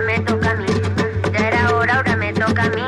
[0.00, 0.66] ahora me toca a mí.
[1.32, 2.82] Ya era hora, ahora me toca a mí.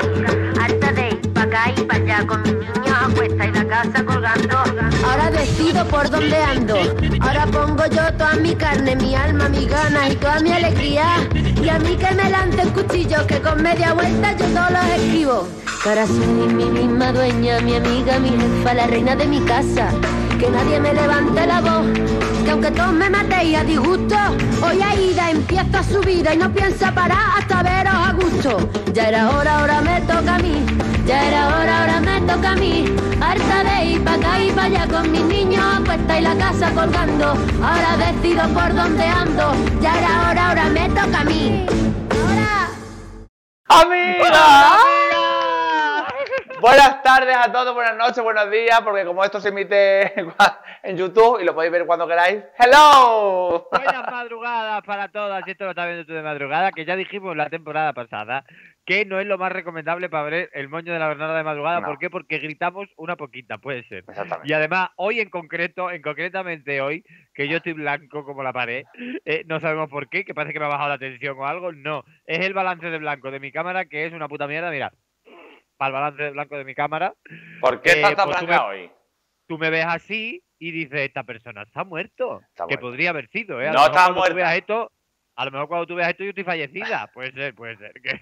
[0.60, 3.68] Harta de ir pa' acá y pa' allá con mis niños a cuesta y la
[3.68, 4.58] casa colgando.
[5.06, 6.76] Ahora decido por dónde ando.
[7.20, 11.06] Ahora pongo yo toda mi carne, mi alma, mi ganas y toda mi alegría.
[11.34, 15.48] Y a mí que me lancen cuchillos, que con media vuelta yo todos los escribo.
[15.84, 19.88] Ahora soy mi misma dueña, mi amiga, mi jefa, la reina de mi casa.
[20.38, 21.86] Que nadie me levante la voz,
[22.52, 24.16] aunque todos me matéis a disgusto,
[24.62, 28.70] hoy Aida empieza su vida y no piensa parar hasta veros a gusto.
[28.92, 30.64] Ya era hora, ahora me toca a mí.
[31.06, 32.94] Ya era hora, ahora me toca a mí.
[33.20, 36.36] Harta de ir pa' acá y pa' allá con mis niños a cuesta y la
[36.36, 37.26] casa colgando.
[37.62, 39.54] Ahora decido por dónde ando.
[39.80, 41.66] Ya era hora, ahora me toca a mí.
[42.10, 42.68] Ahora.
[43.68, 45.01] ¡Amiga!
[46.62, 50.14] Buenas tardes a todos, buenas noches, buenos días, porque como esto se emite
[50.84, 52.40] en YouTube y lo podéis ver cuando queráis.
[52.56, 53.66] ¡Hello!
[53.72, 57.50] Buenas madrugadas para todas, esto lo estás viendo tú de madrugada, que ya dijimos la
[57.50, 58.44] temporada pasada
[58.84, 61.80] que no es lo más recomendable para ver el moño de la Bernarda de madrugada.
[61.80, 61.86] No.
[61.86, 62.10] ¿Por qué?
[62.10, 64.04] Porque gritamos una poquita, puede ser.
[64.08, 64.48] Exactamente.
[64.48, 68.84] Y además, hoy en concreto, en concretamente hoy, que yo estoy blanco como la pared,
[69.24, 71.72] eh, no sabemos por qué, que parece que me ha bajado la tensión o algo,
[71.72, 72.04] no.
[72.26, 74.92] Es el balance de blanco de mi cámara, que es una puta mierda, mira.
[75.82, 77.12] Para el balance blanco de mi cámara,
[77.60, 78.90] ¿Por qué Eh, estás tan pues tú blanca me- hoy?
[79.48, 82.40] tú me ves así y dices, esta persona está muerto.
[82.50, 82.80] Está que muerto.
[82.86, 83.66] podría haber sido, ¿eh?
[83.68, 84.92] A No está esto,
[85.34, 87.10] a lo mejor cuando tú veas esto yo estoy fallecida.
[87.14, 87.92] Puede ser, puede ser.
[88.00, 88.20] que-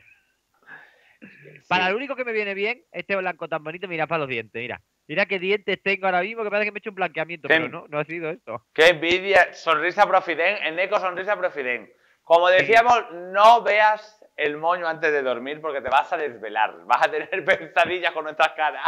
[1.68, 4.58] Para lo único que me viene bien, este blanco tan bonito, mira para los dientes,
[4.58, 4.80] mira.
[5.06, 7.56] Mira qué dientes tengo ahora mismo, que parece que me he hecho un blanqueamiento, ¿Qué?
[7.56, 8.64] pero no, no ha sido esto.
[8.72, 9.52] ¡Qué envidia!
[9.52, 11.92] Sonrisa Profiden, Eneco Sonrisa Profiden.
[12.22, 16.84] Como decíamos, no veas el moño antes de dormir porque te vas a desvelar.
[16.86, 18.82] Vas a tener pesadillas con nuestras caras.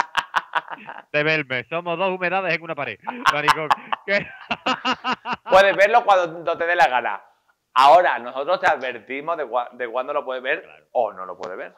[1.12, 2.98] De verme, somos dos humedades en una pared.
[3.32, 3.68] Maricón.
[5.50, 7.22] Puedes verlo cuando te dé la gana.
[7.74, 10.86] Ahora, nosotros te advertimos de, de cuándo lo puedes ver Claro.
[10.92, 11.74] o no lo puedes ver.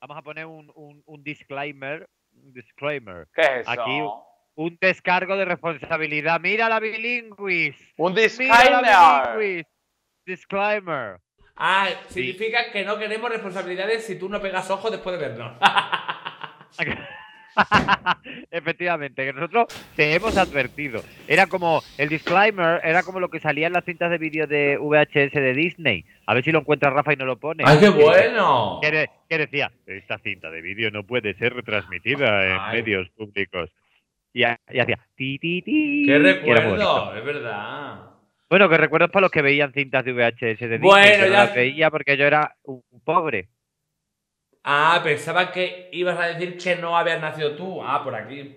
[0.00, 2.08] Vamos a poner un, un, un disclaimer.
[2.32, 3.26] Un disclaimer.
[3.34, 3.70] ¿Qué es eso?
[3.70, 4.02] Aquí-
[4.56, 6.40] Un descargo de responsabilidad.
[6.40, 7.76] Mira la bilingüis.
[7.96, 8.82] Un Mira disclaimer.
[8.82, 9.66] la bilingüis.
[10.26, 11.20] Disclaimer.
[11.56, 15.52] Ah, significa que no queremos responsabilidades si tú no pegas ojo después de vernos.
[18.50, 21.02] Efectivamente, que nosotros te hemos advertido.
[21.28, 24.76] Era como el disclaimer, era como lo que salía en las cintas de vídeo de
[24.78, 26.04] VHS de Disney.
[26.26, 27.62] A ver si lo encuentra Rafa y no lo pone.
[27.66, 28.78] ¡Ay, qué bueno!
[28.82, 32.82] Que, de- que decía, esta cinta de vídeo no puede ser retransmitida en Ay.
[32.82, 33.70] medios públicos.
[34.32, 36.04] Y, ha- y hacía ti ti ti.
[36.06, 37.14] ¡Qué recuerdo!
[37.14, 38.00] Es verdad.
[38.50, 40.78] Bueno, que recuerdos para los que veían cintas de VHS de Disney.
[40.80, 43.48] Bueno, que no ya- las veía porque yo era un pobre.
[44.62, 47.82] Ah, pensaba que ibas a decir que no habías nacido tú.
[47.82, 48.56] Ah, por aquí.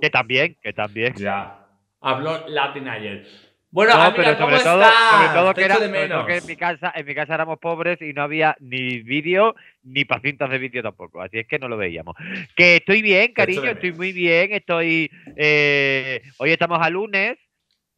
[0.00, 1.14] Que también, que también.
[1.14, 1.66] Ya.
[2.00, 3.26] Habló Latin ayer.
[3.70, 5.10] Bueno, No, amiga, pero ¿cómo sobre todo, estás?
[5.10, 8.02] sobre todo que, era, sobre todo que en mi casa, en mi casa éramos pobres
[8.02, 11.68] y no había ni vídeo ni para cintas de vídeo tampoco, así es que no
[11.68, 12.14] lo veíamos.
[12.54, 17.38] Que estoy bien, cariño, estoy muy bien, estoy eh, hoy estamos a lunes,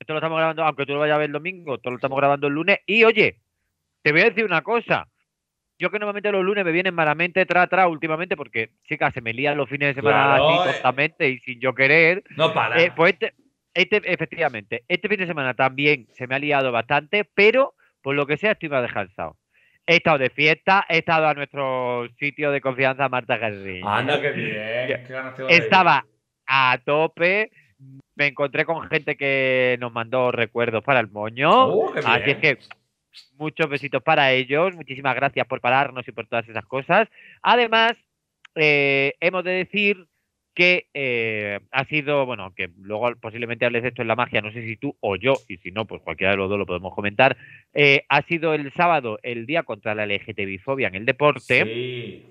[0.04, 2.18] esto lo estamos grabando, aunque tú lo vayas a ver el domingo, esto lo estamos
[2.18, 3.40] grabando el lunes, y oye,
[4.02, 5.08] te voy a decir una cosa.
[5.76, 9.32] Yo que normalmente los lunes me vienen malamente tra tra últimamente porque, chicas, se me
[9.32, 11.28] lían los fines de semana Claro, así eh.
[11.30, 12.22] y sin yo querer.
[12.36, 12.80] No para.
[12.80, 13.34] Eh, pues este,
[13.72, 18.26] este, efectivamente, este fin de semana también se me ha liado bastante, pero por lo
[18.26, 19.36] que sea estoy más descansado.
[19.86, 23.88] He estado de fiesta, he estado a nuestro sitio de confianza Marta Garrido.
[23.88, 24.54] Anda, qué bien.
[24.56, 26.06] Qué Estaba
[26.46, 27.50] a tope,
[28.16, 31.92] me encontré con gente que nos mandó recuerdos para el moño.
[31.92, 32.58] Qué Así es que
[33.36, 37.08] muchos besitos para ellos, muchísimas gracias por pararnos y por todas esas cosas.
[37.42, 37.92] Además,
[38.54, 40.06] eh, hemos de decir
[40.54, 44.52] que eh, ha sido, bueno, que luego posiblemente hables de esto en la magia, no
[44.52, 46.94] sé si tú o yo, y si no, pues cualquiera de los dos lo podemos
[46.94, 47.36] comentar.
[47.72, 52.26] eh, ha sido el sábado el día contra la LGTBI-fobia en el deporte Sí.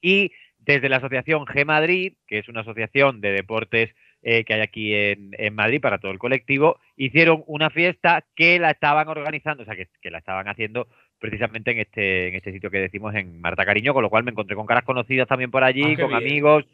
[0.00, 3.90] y desde la asociación G Madrid, que es una asociación de deportes
[4.28, 8.58] eh, que hay aquí en, en Madrid para todo el colectivo, hicieron una fiesta que
[8.58, 10.88] la estaban organizando, o sea, que, que la estaban haciendo
[11.20, 14.32] precisamente en este, en este sitio que decimos en Marta Cariño, con lo cual me
[14.32, 16.14] encontré con caras conocidas también por allí, Ah, con bien.
[16.16, 16.64] amigos,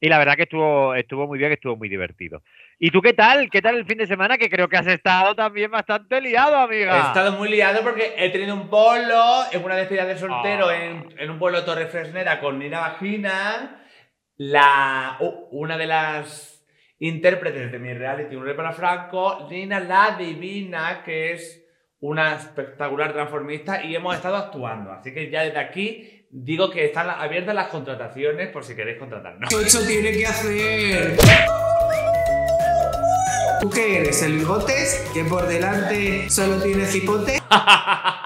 [0.00, 2.42] y la verdad que estuvo, estuvo muy bien, estuvo muy divertido.
[2.78, 3.48] ¿Y tú qué tal?
[3.48, 4.36] ¿Qué tal el fin de semana?
[4.36, 6.96] Que creo que has estado también bastante liado, amiga.
[6.96, 10.76] He estado muy liado porque he tenido un bolo en una despedida de soltero Ah.
[10.84, 13.78] en, en un pueblo Torre Fresnera con Nina Vagina.
[14.36, 15.16] La,
[15.52, 16.61] una de las
[17.02, 21.64] intérpretes de mi reality, un rey para Franco, Nina la Divina, que es
[21.98, 24.92] una espectacular transformista y hemos estado actuando.
[24.92, 29.50] Así que ya desde aquí digo que están abiertas las contrataciones por si queréis contratarnos.
[29.50, 31.16] Tocho tiene que hacer.
[33.60, 34.22] ¿Tú qué eres?
[34.22, 35.10] ¿El bigotes?
[35.12, 37.40] ¿Que por delante solo tiene cipote?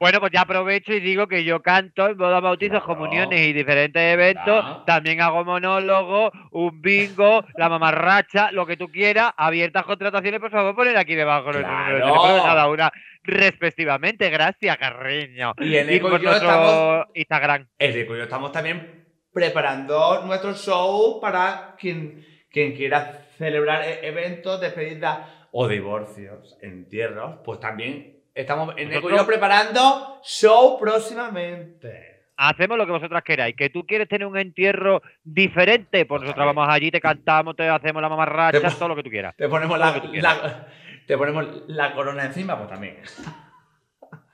[0.00, 2.86] Bueno, pues ya aprovecho y digo que yo canto en bodas, bautizos, Claro.
[2.86, 4.44] comuniones y diferentes eventos.
[4.44, 4.82] Claro.
[4.86, 9.32] También hago monólogo, un bingo, la mamarracha, lo que tú quieras.
[9.36, 12.92] Abiertas contrataciones, por favor, poner aquí debajo los números de cada una
[13.24, 14.30] respectivamente.
[14.30, 15.52] Gracias, cariño.
[15.58, 17.68] Y en Y Eco por y yo nuestro estamos Instagram.
[17.78, 24.60] Enrico y yo estamos también preparando nuestro show para quien, quien quiera celebrar e- eventos,
[24.60, 25.18] despedidas
[25.52, 32.16] o divorcios, entierros, pues también estamos en Nosotros- preparando show próximamente.
[32.36, 33.56] Hacemos lo que vosotras queráis.
[33.56, 36.56] Que tú quieres tener un entierro diferente, pues nosotros también.
[36.56, 39.34] vamos allí, te cantamos, te hacemos la mamarracha, Te todo lo que tú quieras.
[39.36, 40.66] Te ponemos la,
[41.06, 41.46] te ponemos
[41.94, 42.98] corona encima, pues también.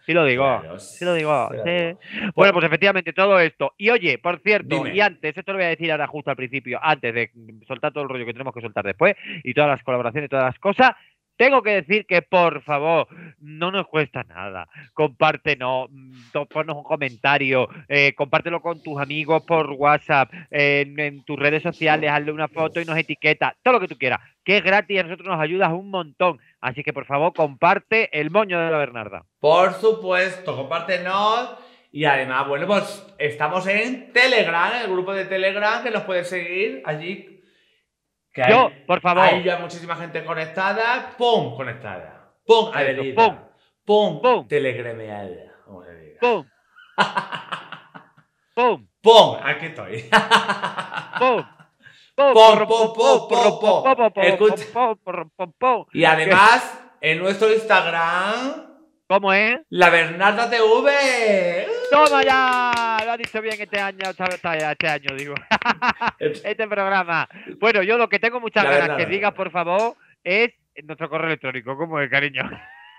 [0.04, 0.44] Sí lo digo.
[0.60, 1.48] Claro, Sí lo digo.
[1.50, 1.70] sí lo sí.
[1.70, 1.98] digo.
[2.34, 3.72] Bueno, pues efectivamente todo esto.
[3.78, 4.94] Y oye, por cierto, Dime.
[4.94, 7.30] y antes, esto lo voy a decir ahora justo al principio, antes de
[7.66, 10.44] soltar todo el rollo que tenemos que soltar después, y todas las colaboraciones y todas
[10.44, 10.90] las cosas,
[11.36, 13.06] tengo que decir que por favor,
[13.40, 14.68] no nos cuesta nada.
[14.92, 21.38] Compártenos, mm, ponnos un comentario, eh, compártelo con tus amigos por WhatsApp, en, en tus
[21.38, 24.64] redes sociales, hazle una foto y nos etiqueta, todo lo que tú quieras, que es
[24.64, 26.38] gratis y a nosotros nos ayudas un montón.
[26.60, 29.24] Así que por favor, comparte el moño de la Bernarda.
[29.40, 31.56] Por supuesto, compártenos.
[31.92, 36.82] Y además, bueno, pues estamos en Telegram, el grupo de Telegram, que nos puedes seguir
[36.84, 37.33] allí.
[38.34, 39.22] Que hay- Yo, por favor.
[39.22, 41.14] Hay ya muchísima gente conectada.
[41.16, 41.54] ¡Pum!
[41.56, 42.32] Conectada.
[42.44, 42.70] ¡Pum!
[42.74, 43.14] Adherida.
[43.24, 43.38] pum.
[43.84, 44.20] ¡Pum!
[44.20, 44.48] Pum.
[44.48, 46.20] Diga.
[46.20, 46.44] ¡Pum!
[48.54, 48.86] ¡Pum!
[49.00, 49.36] ¡Pum!
[49.42, 50.10] Aquí estoy.
[51.18, 51.44] ¡Pum!
[52.16, 54.12] Pum, pum, pum, pum, pum.
[54.16, 54.64] Escucha.
[55.58, 55.84] ¡Pum!
[55.92, 58.66] y además, en nuestro Instagram,
[59.08, 59.60] ¿Cómo es?
[59.68, 61.66] la Bernarda TV.
[61.90, 62.72] ¡Toma ya!
[63.14, 65.34] Ha dicho bien este año, este año, digo.
[66.18, 67.28] Este programa.
[67.60, 69.94] Bueno, yo lo que tengo muchas La ganas verdad, que la digas, por favor,
[70.24, 70.50] es
[70.82, 71.76] nuestro correo electrónico.
[71.76, 72.42] ¿Cómo es, cariño?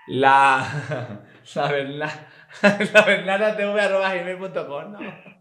[0.06, 1.20] La.
[1.54, 2.28] La Bernarda.
[2.92, 4.98] La Bernarda TV arroba gmail.com, ¿no?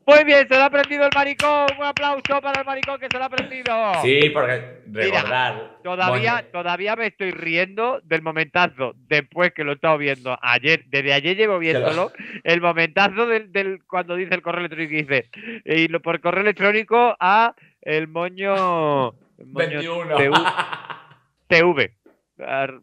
[0.08, 1.66] Muy bien, se lo ha aprendido el maricón.
[1.80, 3.94] Un aplauso para el maricón que se lo ha aprendido.
[4.04, 5.78] Sí, porque recordar.
[5.84, 10.84] Todavía, Bueno, todavía me estoy riendo del momentazo después que lo he estado viendo ayer.
[10.88, 12.12] Desde ayer llevo viéndolo.
[12.44, 15.30] El momentazo del, del- cuando dice el correo electrónico y dice
[15.66, 19.08] y lo, por correo electrónico a el moño,
[19.40, 20.18] el moño 21.
[21.48, 21.92] TV,
[22.38, 22.82] TV.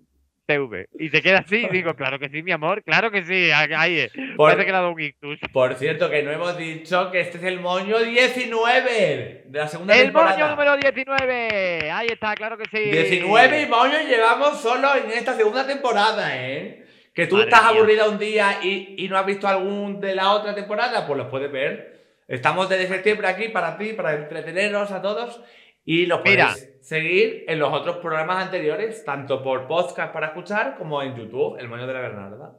[0.56, 0.88] TV.
[0.98, 3.98] Y se queda así y digo, claro que sí, mi amor, claro que sí, ahí
[4.00, 4.12] es.
[4.36, 5.38] Por- que dado un ictus.
[5.52, 9.94] Por cierto, que no hemos dicho que este es el moño 19 de la segunda
[9.96, 10.32] El temporada.
[10.36, 11.90] moño número 19.
[11.90, 12.90] Ahí está, claro que sí.
[12.90, 16.84] 19 y moños llevamos solo en esta segunda temporada, ¿eh?
[17.14, 17.70] Que tú Madre estás mía.
[17.80, 21.28] aburrida un día y, y no has visto algún de la otra temporada, pues los
[21.28, 22.00] puedes ver.
[22.28, 25.42] Estamos desde septiembre aquí para ti, para entreteneros a todos.
[25.84, 26.48] Y los Mira.
[26.48, 31.56] podéis seguir en los otros programas anteriores, tanto por podcast para escuchar como en YouTube,
[31.58, 32.52] El Moño de la Bernarda.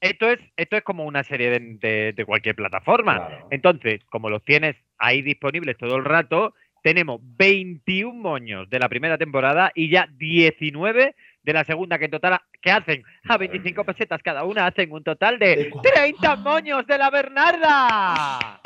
[0.00, 3.26] Esto es, esto es como una serie de, de- de cualquier plataforma.
[3.26, 3.48] Claro.
[3.50, 9.16] Entonces, como los tienes ahí disponibles todo el rato, tenemos 21 moños de la primera
[9.16, 14.22] temporada y ya 19 de la segunda, que en total que hacen a 25 pesetas
[14.22, 18.60] cada una, hacen un total ¿De de cua- 30 moños de la Bernarda.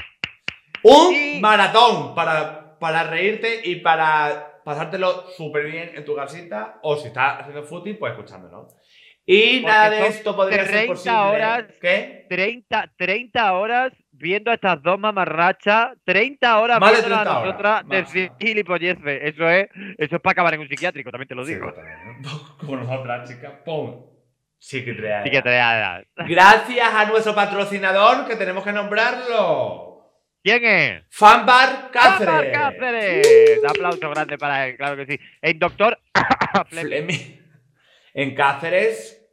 [0.82, 6.94] Un Y- maratón para, para reírte y para pasártelo súper bien en tu casita o
[6.94, 8.68] si estás haciendo footing, pues escuchándolo.
[9.24, 11.16] Y Porque nada de esto podría ser 30 posible.
[11.16, 11.64] horas.
[11.80, 12.26] ¿Qué?
[12.28, 17.44] 30, 30 horas viendo a estas dos mamarrachas, 30 horas Más de viéndolas 30 a
[17.44, 19.20] nosotras decir gilipolleces.
[19.22, 21.72] Eso es, eso es para acabar en un psiquiátrico, también te lo digo.
[22.60, 23.52] Como nosotras, chicas.
[23.64, 24.04] ¡Pum!
[24.58, 25.22] Psiquiatría.
[26.14, 29.87] Gracias a nuestro patrocinador, que tenemos que nombrarlo.
[30.42, 31.02] ¿Quién es?
[31.10, 32.26] Fanbar Cáceres.
[32.26, 33.60] ¡Fanbar Cáceres!
[33.68, 35.20] Aplauso grande para él, claro que sí.
[35.42, 35.98] El doctor
[36.70, 37.38] Fleming.
[38.14, 39.26] En Cáceres,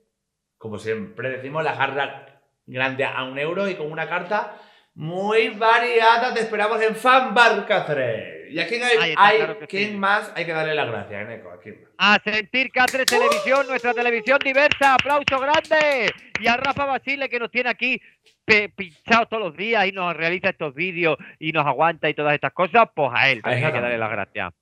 [0.58, 4.58] como siempre decimos, la jarra grande a un euro y con una carta
[4.96, 6.34] muy variada.
[6.34, 8.52] Te esperamos en Fanbar Cáceres.
[8.52, 9.96] ¿Y a quién, hay, está, hay- claro quién sí.
[9.98, 11.50] más hay que darle las gracias, Eneco?
[11.52, 11.84] ¿A quién?
[11.98, 14.94] A sentir Cáceres Televisión, nuestra televisión diversa.
[14.96, 16.12] Aplauso grande.
[16.40, 18.00] Y a Rafa Basile que nos tiene aquí
[18.46, 22.54] pinchados todos los días y nos realiza estos vídeos y nos aguanta y todas estas
[22.54, 22.90] cosas.
[22.96, 24.54] Pues a él hay que darle las gracias.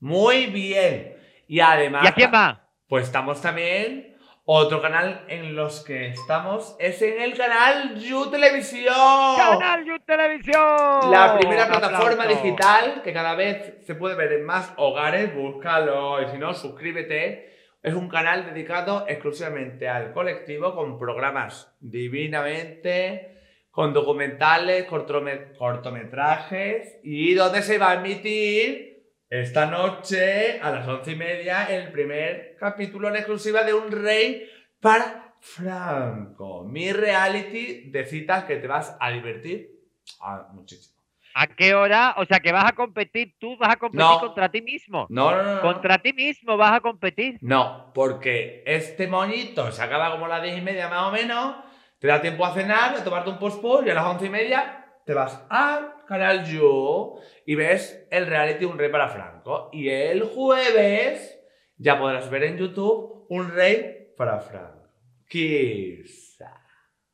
[0.00, 1.16] Muy bien.
[1.46, 2.04] Y además.
[2.04, 2.58] ¿Y a quién más?
[2.88, 4.12] Pues estamos también.
[4.44, 9.36] Otro canal en los que estamos es en el canal You Televisión.
[9.36, 11.12] Canal You Televisión.
[11.12, 16.28] La primera plataforma digital que cada vez se puede ver en más hogares, búscalo y
[16.32, 17.52] si no, suscríbete.
[17.82, 23.40] Es un canal dedicado exclusivamente al colectivo con programas divinamente,
[23.72, 31.10] con documentales, cortome- cortometrajes y donde se va a emitir esta noche a las once
[31.10, 34.48] y media el primer capítulo en exclusiva de Un Rey
[34.78, 36.62] para Franco.
[36.62, 39.80] Mi reality de citas que te vas a divertir
[40.20, 40.91] ah, muchísimo.
[41.34, 42.14] ¿A qué hora?
[42.18, 44.20] O sea, que vas a competir, tú vas a competir No.
[44.20, 45.06] contra ti mismo.
[45.10, 45.54] No, no, no.
[45.56, 45.60] no.
[45.62, 47.38] Contra ti mismo vas a competir.
[47.40, 51.56] No, porque este moñito se acaba como a las diez y media más o menos,
[51.98, 54.78] te da tiempo a cenar, a tomarte un post y a las once y media
[55.06, 59.68] te vas al canal You y ves el reality Un Rey para Franco.
[59.72, 61.40] Y el jueves
[61.76, 64.88] ya podrás ver en YouTube Un Rey para Franco.
[65.28, 66.31] Quizá.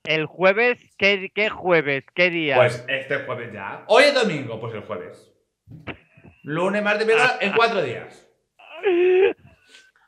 [0.08, 2.02] El jueves, ¿qué, qué jueves?
[2.14, 2.56] ¿Qué día?
[2.56, 3.84] Pues este jueves ya.
[3.88, 5.30] Hoy es domingo, pues el jueves.
[6.42, 8.26] Lunes, martes, miércoles, en cuatro días.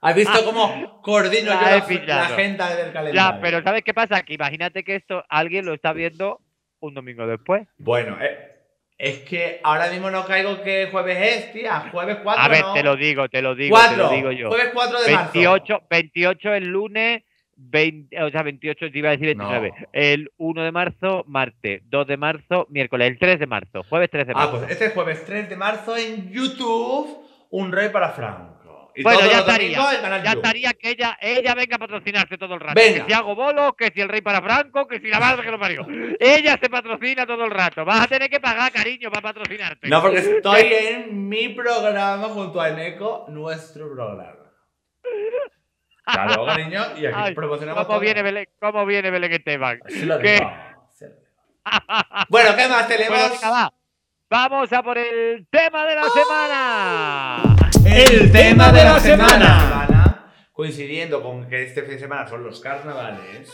[0.01, 3.13] ¿Has visto cómo coordino yo La agenda del calendario?
[3.13, 4.23] ya, pero ¿sabes qué pasa?
[4.23, 6.41] Que imagínate que esto alguien lo está viendo
[6.79, 7.69] un domingo después.
[7.77, 8.57] Bueno, eh,
[8.97, 11.91] es que ahora mismo no caigo que jueves es, tía.
[11.93, 12.73] Jueves 4, A ver, ¿no?
[12.73, 14.03] te lo digo, te lo digo, te 4.
[14.03, 14.49] lo digo yo.
[14.49, 15.33] Jueves 4 de marzo.
[15.35, 17.23] 28, 28 el lunes,
[17.63, 19.73] 20, o sea, 28 te iba a decir 29.
[19.79, 19.87] No.
[19.93, 21.83] El 1 de marzo, martes.
[21.91, 23.09] 2 de marzo, miércoles.
[23.09, 24.59] El 3 de marzo, jueves 3 de Ah, marzo.
[24.59, 27.19] pues este jueves 3 de marzo en YouTube,
[27.51, 28.93] Un Rey para Franco.
[28.97, 29.79] Y Bueno, ya estaría.
[30.25, 32.75] Ya estaría que ella, ella venga a patrocinarse todo el rato.
[32.75, 33.05] Venga.
[33.05, 35.51] Que si hago bolo, que si el rey para Franco, que si la madre que
[35.51, 35.87] lo parió.
[36.19, 37.85] Ella se patrocina todo el rato.
[37.85, 39.89] Vas a tener que pagar, cariño, para patrocinarte.
[39.89, 44.35] No, porque estoy en mi programa junto a Eneco, nuestro programa.
[46.13, 48.01] Claro, cariño, y aquí Ay, promocionamos ¿Cómo todo.
[48.01, 49.81] viene Belén, cómo viene Belén Esteban?
[49.89, 50.35] Sí lo ¿Qué?
[50.35, 50.51] digo,
[50.93, 51.21] sí lo digo.
[52.29, 53.19] Bueno, ¿qué más tenemos?
[53.19, 53.73] Bueno, venga, va.
[54.31, 57.43] Vamos a por el tema de la semana.
[57.85, 60.33] El tema de la semana.
[60.53, 63.51] Coincidiendo con que este fin de semana son los carnavales.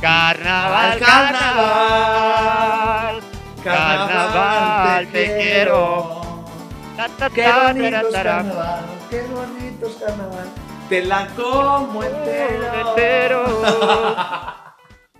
[0.00, 1.38] Carnaval, Carnaval,
[3.18, 3.22] carnaval.
[3.64, 6.20] Carnaval, te quiero.
[6.96, 8.30] Ta, ta, Qué ta, bonito tara, es tara.
[8.36, 10.48] carnaval, qué bonito es carnaval.
[10.88, 12.88] Te la como entero.
[12.88, 13.44] Entero.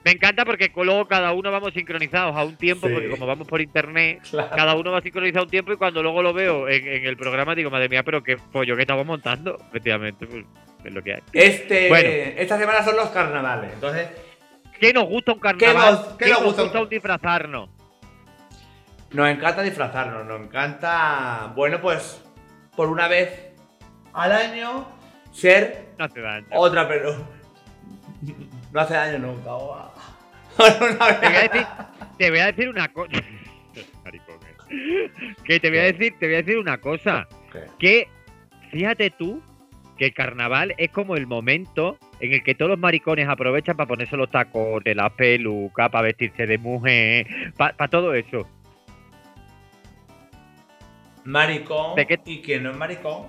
[0.04, 2.94] Me encanta porque luego cada uno vamos sincronizados a un tiempo, Sí.
[2.94, 4.48] porque como vamos por internet, Claro.
[4.56, 7.16] cada uno va sincronizado a un tiempo y cuando luego lo veo en, en el
[7.18, 9.58] programa digo, madre mía, pero qué pollo que estamos montando.
[9.68, 10.46] Efectivamente, pues
[10.84, 11.20] es lo que hay.
[11.34, 12.08] Este, Bueno.
[12.08, 13.72] Esta semana son los carnavales.
[13.74, 14.08] Entonces,
[14.80, 15.92] ¿Qué nos gusta un carnaval?
[15.94, 17.68] nos- qué nos gusta un disfrazarnos?
[19.10, 20.24] nos encanta disfrazarnos.
[20.24, 22.22] Nos encanta, bueno, pues,
[22.76, 23.50] por una vez
[24.14, 24.86] al año,
[25.32, 26.46] ser No hace daño.
[26.52, 27.24] otra persona.
[28.72, 29.42] No hace daño nunca.
[29.54, 29.90] guau.
[30.58, 31.66] Una Te voy a decir,
[32.18, 33.12] te voy a decir una cosa.
[34.04, 34.48] Maricones.
[35.44, 37.26] Que te voy a decir, te voy a decir una cosa.
[37.52, 37.66] ¿Qué?
[37.78, 38.08] Que
[38.70, 39.40] fíjate tú
[39.96, 43.88] que el carnaval es como el momento en el que todos los maricones aprovechan para
[43.88, 48.46] ponerse los tacones, la peluca, para vestirse de mujer, para todo eso.
[51.24, 51.94] Maricón.
[51.96, 52.20] ¿De qué?
[52.24, 53.26] Y quien no es maricón.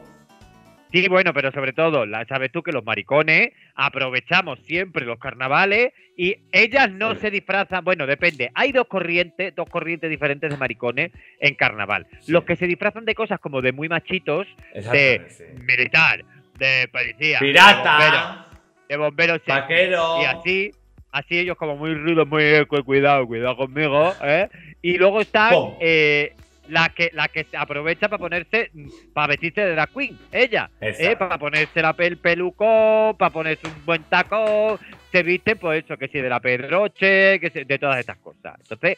[0.92, 5.94] Sí, bueno, pero sobre todo, la, sabes tú que los maricones aprovechamos siempre los carnavales
[6.18, 7.84] y ellas no se disfrazan.
[7.84, 8.50] Bueno, depende.
[8.56, 12.08] Hay dos corrientes, dos corrientes diferentes de maricones en carnaval.
[12.22, 12.32] Sí.
[12.32, 15.44] Los que se disfrazan de cosas como de muy machitos, de sí.
[15.64, 16.26] militar,
[16.58, 18.48] de policía, de Pirata.
[18.90, 20.22] de bomberos Vaquero.
[20.22, 20.72] y así,
[21.12, 24.50] así ellos como muy rudos, muy eh, cu- cuidado, cuidado conmigo, ¿eh?
[24.82, 26.34] Y luego están eh,
[26.70, 28.72] la que la que se aprovecha para ponerse,
[29.14, 31.16] para vestirse de drag queen, ella, ¿eh?
[31.18, 34.80] Para ponerse la pel pelucón, para ponerse un buen taco,
[35.12, 38.56] se viste pues eso, que sí, de la pedroche, que sí, de todas estas cosas.
[38.60, 38.98] Entonces,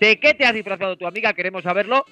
[0.00, 1.32] ¿de qué te has disfrazado tu amiga?
[1.32, 2.04] Queremos saberlo.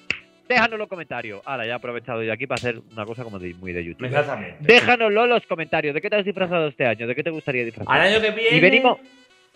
[0.47, 1.41] Déjanos los comentarios.
[1.45, 4.05] Ahora ya he aprovechado yo aquí para hacer una cosa como de, muy de YouTube.
[4.07, 4.57] Exactamente.
[4.59, 5.93] Déjanoslo en los comentarios.
[5.93, 7.07] ¿De qué te has disfrazado este año?
[7.07, 7.95] ¿De qué te gustaría disfrazar?
[7.95, 8.57] Al año que viene.
[8.57, 8.97] Y venimos-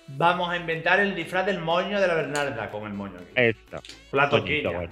[0.07, 3.31] Vamos a inventar el disfraz del moño de la Bernarda con el moño aquí.
[3.35, 3.81] Esto.
[4.11, 4.87] la toquilla.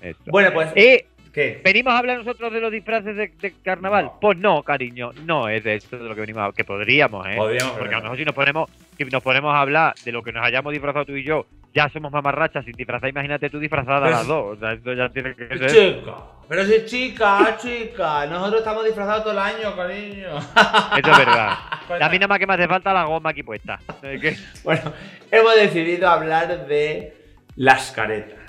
[0.00, 0.30] Esto.
[0.30, 0.70] Bueno, pues.
[0.74, 1.60] Eh, ¿Qué?
[1.62, 4.06] ¿Venimos a hablar nosotros de los disfraces de, de carnaval?
[4.06, 4.18] No.
[4.18, 7.34] Pues no, cariño, no es de esto de lo que venimos a que podríamos, ¿eh?
[7.36, 10.22] Podríamos, Porque a lo mejor si nos ponemos, si nos ponemos a hablar de lo
[10.22, 14.00] que nos hayamos disfrazado tú y yo, ya somos mamarrachas sin disfrazar, imagínate tú disfrazada
[14.00, 14.56] Pero las dos.
[14.56, 15.70] O sea, esto ya tiene que ser.
[15.70, 16.14] Chica.
[16.48, 18.24] Pero si chica, chica.
[18.24, 20.38] Nosotros estamos disfrazados todo el año, cariño.
[20.38, 21.52] Eso es verdad.
[22.00, 23.78] A mí nada más que me hace falta la goma aquí puesta.
[24.64, 24.90] Bueno,
[25.30, 27.14] hemos decidido hablar de
[27.56, 28.45] las caretas.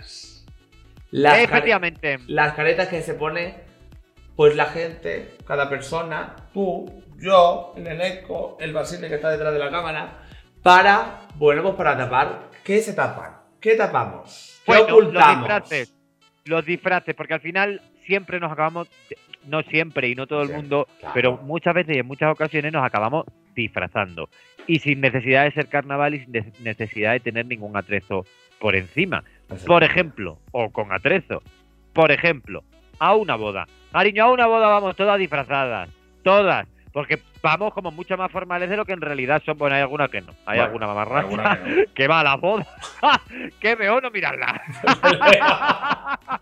[1.11, 2.19] Las, Efectivamente.
[2.27, 3.55] las caretas que se pone,
[4.35, 9.59] pues la gente, cada persona, tú, yo, el Eneco, el Basile que está detrás de
[9.59, 10.19] la cámara,
[10.61, 12.49] para, bueno, pues para tapar.
[12.63, 13.37] ¿Qué se tapan?
[13.61, 14.61] ¿Qué tapamos?
[14.65, 15.37] ¿Qué Bueno, los ocultamos?
[15.39, 15.93] disfraces.
[16.45, 18.87] Los disfraces, porque al final siempre nos acabamos,
[19.45, 21.13] no siempre y no todo el Sí, mundo, claro.
[21.13, 24.29] pero muchas veces y en muchas ocasiones nos acabamos disfrazando.
[24.67, 26.33] Y sin necesidad de ser carnaval y sin
[26.63, 28.25] necesidad de tener ningún atrezo
[28.59, 29.23] por encima.
[29.65, 31.41] Por ejemplo, o con atrezo.
[31.93, 32.63] Por ejemplo,
[32.99, 33.67] a una boda.
[33.91, 35.89] Cariño, a una boda vamos todas disfrazadas.
[36.23, 36.67] Todas.
[36.91, 39.57] Porque vamos como mucho más formales de lo que en realidad son.
[39.57, 40.31] Bueno, hay algunas que no.
[40.45, 41.83] Hay Bueno, alguna mamarracha alguna que no.
[41.93, 42.65] que va a la boda.
[43.59, 44.61] que mejor no mirarla.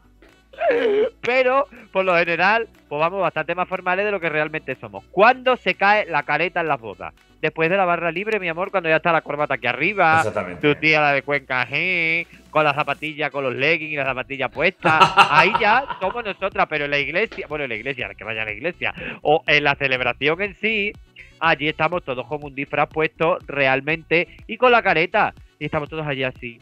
[1.21, 5.03] Pero, por lo general, pues vamos bastante más formales de lo que realmente somos.
[5.11, 7.13] ¿Cuándo se cae la careta en las bodas?
[7.41, 10.23] Después de la barra libre, mi amor, cuando ya está la corbata aquí arriba,
[10.61, 14.49] tu tía la de Cuenca G, con la zapatilla, con los leggings y la zapatilla
[14.49, 14.99] puesta.
[15.29, 18.45] Ahí ya somos nosotras, pero en la iglesia, bueno, en la iglesia, que vaya a
[18.45, 20.93] la iglesia, o en la celebración en sí,
[21.39, 25.33] allí estamos todos con un disfraz puesto realmente y con la careta.
[25.59, 26.59] Y estamos todos allí así,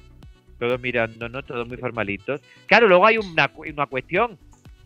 [0.59, 2.41] todos mirándonos, todos muy formalitos.
[2.65, 4.37] Claro, luego hay una, una cuestión,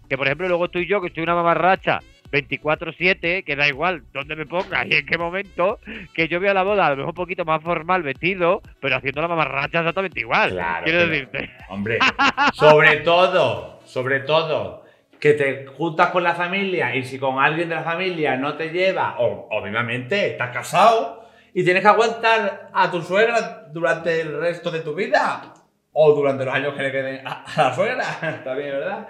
[0.09, 1.99] que por ejemplo luego tú y yo, que soy una mamarracha,
[2.31, 5.79] 24-7, que da igual dónde me pongas y en qué momento,
[6.13, 9.21] que yo veo la boda a lo mejor un poquito más formal vestido, pero haciendo
[9.21, 10.51] la mamarracha exactamente igual.
[10.51, 11.49] Claro, Quiero pero- decirte.
[11.69, 11.99] Hombre,
[12.53, 14.85] sobre todo, sobre todo,
[15.19, 18.69] que te juntas con la familia y si con alguien de la familia no te
[18.69, 24.69] lleva, o obviamente estás casado y tienes que aguantar a tu suegra durante el resto
[24.69, 25.53] de tu vida
[25.91, 29.07] o durante los años que le queden a, a la suegra, está bien, ¿verdad?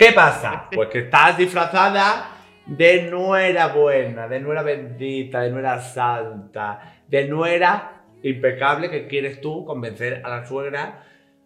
[0.00, 0.66] ¿Qué pasa?
[0.72, 2.30] Pues que estás disfrazada
[2.64, 9.66] de nuera buena, de nuera bendita, de nuera santa, de nuera impecable que quieres tú
[9.66, 11.04] convencer a la suegra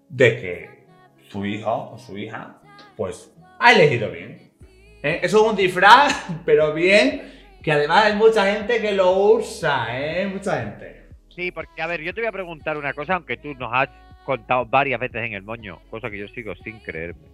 [0.08, 0.84] de que
[1.28, 2.61] su hijo o su hija,
[2.96, 4.52] pues, ha elegido bien.
[5.02, 5.18] ¿Eh?
[5.25, 7.23] Eso es un disfraz, pero bien,
[7.61, 10.28] que además hay mucha gente que lo usa, ¿eh?
[10.28, 11.08] Mucha gente.
[11.30, 13.88] Sí, porque a ver, yo te voy a preguntar una cosa, aunque tú nos has
[14.25, 17.34] contado varias veces en el moño, cosa que yo sigo sin creerme,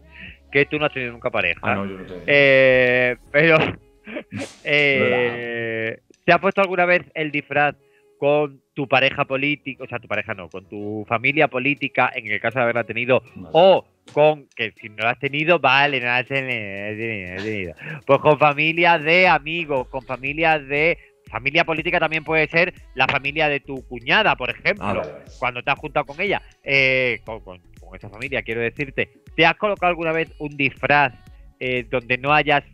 [0.51, 1.61] que tú no has tenido nunca pareja.
[1.63, 2.15] Ah, no, yo no te...
[2.27, 3.59] Eh, pero,
[4.65, 7.77] eh, ¿te has puesto alguna vez el disfraz
[8.19, 12.39] con tu pareja política, o sea, tu pareja no, con tu familia política, en el
[12.39, 13.23] caso de haberla tenido,
[13.53, 18.21] o con, que si no la has tenido, vale, no la has tenido, has pues
[18.21, 20.99] con familias de amigos, con familias de...
[21.31, 25.05] Familia política también puede ser la familia de tu cuñada, por ejemplo Ah,
[25.39, 29.45] cuando te has juntado con ella, eh, con, con- con esa familia, quiero decirte, ¿te
[29.45, 31.13] has colocado alguna vez un disfraz
[31.59, 32.65] eh, donde no hayas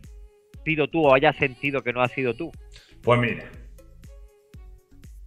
[0.63, 2.51] sido tú o hayas sentido que no has sido tú?
[3.01, 3.49] Pues mira.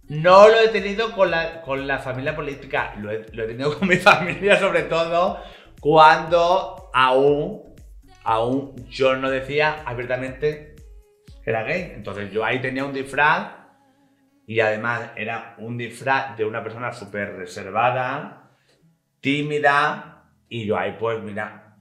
[0.07, 3.77] No lo he tenido con la, con la familia política, lo he, lo he tenido
[3.77, 5.41] con mi familia sobre todo
[5.79, 7.75] cuando aún,
[8.23, 10.75] aún yo no decía abiertamente
[11.43, 11.93] que era gay.
[11.95, 13.53] Entonces yo ahí tenía un disfraz
[14.45, 18.40] y además era un disfraz de una persona súper reservada,
[19.21, 21.77] tímida y yo ahí pues mira,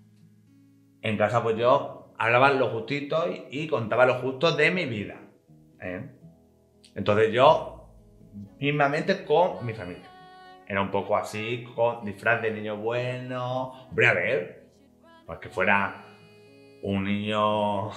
[1.03, 5.16] en casa pues yo hablaba lo justito y, contaba lo justo de mi vida.
[5.81, 6.07] ¿eh?
[6.94, 7.88] Entonces yo,
[8.59, 10.09] mismamente con mi familia.
[10.68, 13.88] Era un poco así, con disfraz de niño bueno.
[13.88, 14.70] Hombre, a ver,
[15.26, 16.05] pues que fuera
[16.83, 17.90] un niño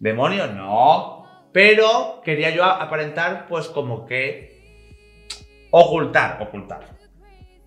[0.00, 1.24] demonio, no.
[1.52, 7.03] Pero quería yo aparentar pues como que ocultar, ocultar.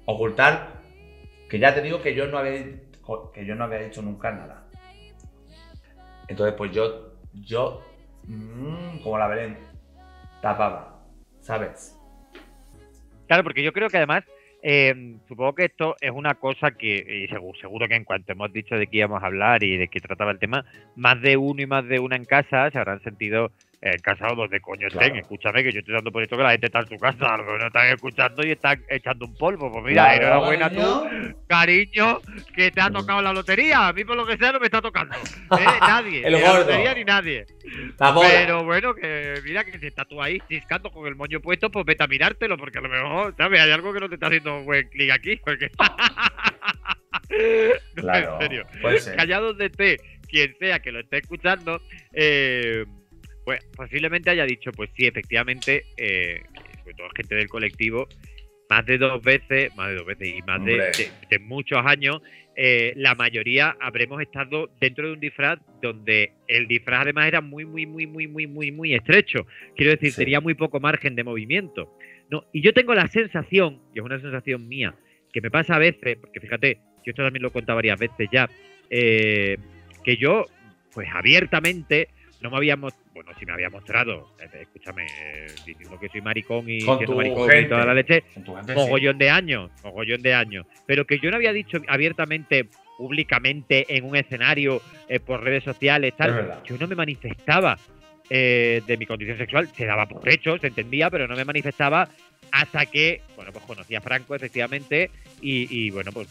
[0.08, 0.82] Ocultar
[1.50, 2.64] que ya te digo que yo no había
[3.34, 4.68] que yo no había dicho nunca nada.
[6.28, 7.82] Entonces, pues yo, yo,
[8.24, 9.58] mm, como la Belén,
[10.42, 11.06] tapaba,
[11.42, 11.96] ¿sabes?
[13.28, 14.24] Claro, porque yo creo que además,
[14.62, 18.52] eh, supongo que esto es una cosa que, y seguro, seguro que en cuanto hemos
[18.52, 20.66] dicho de qué íbamos a hablar y de qué trataba el tema,
[20.96, 24.60] más de uno y más de una en casa se habrán sentido eh, casados donde
[24.60, 25.00] coño estén.
[25.02, 25.20] Claro.
[25.20, 27.58] Escúchame, que yo estoy dando por esto que la gente está en su casa, algo
[27.58, 29.72] no están escuchando y están echando un polvo.
[29.72, 31.36] Pues mira, Claro, enhorabuena tú, cariño.
[31.48, 32.20] cariño,
[32.56, 33.88] que te ha tocado la lotería.
[33.88, 35.16] A mí, por lo que sea, no me está tocando.
[35.60, 35.66] ¿eh?
[35.82, 36.26] Nadie.
[36.26, 37.46] El ni la lotería ni nadie.
[37.98, 41.86] Pero bueno, que mira que si estás tú ahí ciscando con el moño puesto, pues
[41.86, 43.62] vete a mirártelo, porque a lo mejor, ¿sabes?
[43.62, 45.36] Hay algo que no te está haciendo un buen clic aquí.
[45.38, 45.70] Porque...
[47.30, 48.66] No, Claro, en serio.
[49.18, 51.82] Allá donde esté, quien sea que lo esté escuchando,
[52.14, 52.86] eh,
[53.48, 56.42] pues posiblemente haya dicho, pues sí, efectivamente, eh,
[56.84, 58.06] sobre todo gente del colectivo,
[58.70, 60.92] más de dos veces, más de dos veces y más de, Hombre.
[60.98, 62.22] de- de muchos años,
[62.58, 67.64] eh, la mayoría habremos estado dentro de un disfraz donde el disfraz además era muy,
[67.64, 69.48] muy, muy, muy, muy, muy, muy estrecho.
[69.78, 70.18] Quiero decir, Sí.
[70.26, 71.98] tenía muy poco margen de movimiento.
[72.30, 74.94] No, y yo tengo la sensación, y es una sensación mía,
[75.32, 78.28] que me pasa a veces, porque fíjate, yo esto también lo he contado varias veces
[78.30, 78.50] ya,
[78.90, 79.56] eh,
[80.04, 80.44] que yo,
[80.94, 82.10] pues abiertamente,
[82.42, 86.70] no me había bueno, sí me había mostrado, eh, escúchame, eh, diciendo que soy maricón
[86.70, 88.74] y siendo maricón y toda la leche, gente, sí.
[88.74, 90.66] mogollón de años, mogollón de años.
[90.86, 96.12] Pero que yo no había dicho abiertamente, públicamente, en un escenario, eh, por redes sociales,
[96.12, 96.62] Es tal.
[96.66, 97.78] Yo no me manifestaba
[98.30, 102.10] eh, de mi condición sexual, se daba por hecho, se entendía, pero no me manifestaba
[102.52, 106.28] hasta que, bueno, pues conocí a Franco, efectivamente, y, y, bueno, pues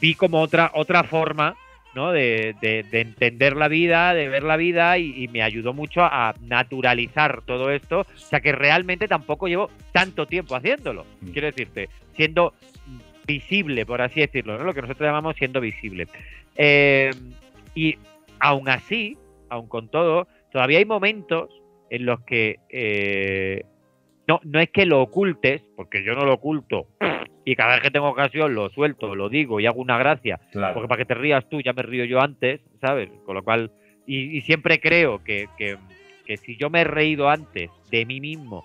[0.00, 1.56] vi como otra, otra forma
[1.96, 2.12] ¿no?
[2.12, 6.02] De, de- de entender la vida, de ver la vida y, y me ayudó mucho
[6.04, 8.00] a naturalizar todo esto.
[8.02, 11.04] O sea que realmente tampoco llevo tanto tiempo haciéndolo.
[11.22, 11.30] Mm.
[11.32, 12.52] Quiero decirte, siendo
[13.26, 14.64] visible, por así decirlo, ¿no?
[14.64, 16.06] Lo que nosotros llamamos siendo visible.
[16.54, 17.10] Eh,
[17.74, 17.96] y
[18.38, 19.16] aún así,
[19.48, 21.48] aún con todo, todavía hay momentos
[21.90, 23.64] en los que eh,
[24.26, 26.86] no, no es que lo ocultes, porque yo no lo oculto,
[27.44, 30.74] y cada vez que tengo ocasión lo suelto, lo digo y hago una gracia, Claro.
[30.74, 33.08] porque para que te rías tú ya me río yo antes, ¿sabes?
[33.24, 33.70] Con lo cual,
[34.06, 35.76] y, y siempre creo que, que-
[36.26, 38.64] que si yo me he reído antes de mí mismo,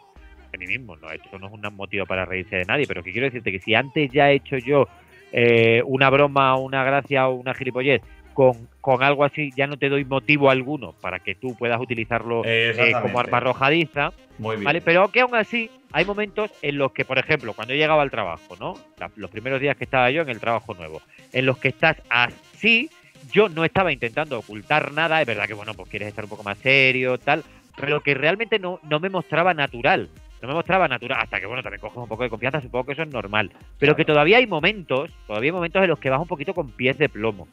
[0.51, 3.11] de mí mismo, no, esto no es un motivo para reírse de nadie, pero que
[3.11, 4.87] quiero decirte que si antes ya he hecho yo
[5.31, 8.01] eh, una broma, una gracia o una gilipollez
[8.33, 12.41] con, con algo así, ya no te doy motivo alguno para que tú puedas utilizarlo
[12.45, 14.11] eh, como arma arrojadiza.
[14.37, 14.65] Muy bien.
[14.65, 14.81] ¿Vale?
[14.81, 18.11] Pero que aún así hay momentos en los que, por ejemplo, cuando he llegado al
[18.11, 18.75] trabajo, ¿no?
[19.15, 21.01] Los primeros días que estaba yo en el trabajo nuevo,
[21.33, 22.89] en los que estás así,
[23.31, 26.43] yo no estaba intentando ocultar nada, es verdad que, bueno, pues quieres estar un poco
[26.43, 27.43] más serio, tal,
[27.77, 30.09] pero que realmente no, no me mostraba natural.
[30.41, 32.93] No me mostraba natural, hasta que, bueno, también coges un poco de confianza, supongo que
[32.93, 33.51] eso es normal.
[33.77, 36.71] Pero que todavía hay momentos, todavía hay momentos en los que vas un poquito con
[36.71, 37.47] pies de plomo.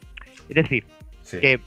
[0.49, 0.83] Es decir,
[1.21, 1.39] Sí.
[1.39, 1.59] que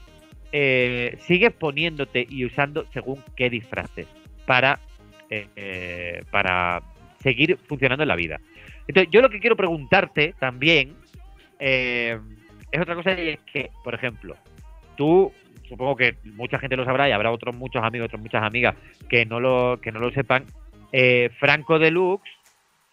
[0.52, 4.06] eh, sigues poniéndote y usando según qué disfraces
[4.44, 4.80] para,
[5.30, 6.82] eh, eh, para
[7.22, 8.40] seguir funcionando en la vida.
[8.86, 10.94] Entonces, yo lo que quiero preguntarte también
[11.58, 14.36] es otra cosa y es que, por ejemplo,
[14.96, 15.32] tú,
[15.68, 18.74] supongo que mucha gente lo sabrá y habrá otros muchos amigos, otras muchas amigas
[19.08, 20.44] que no lo, que no lo sepan,
[20.92, 22.28] eh, Franco Deluxe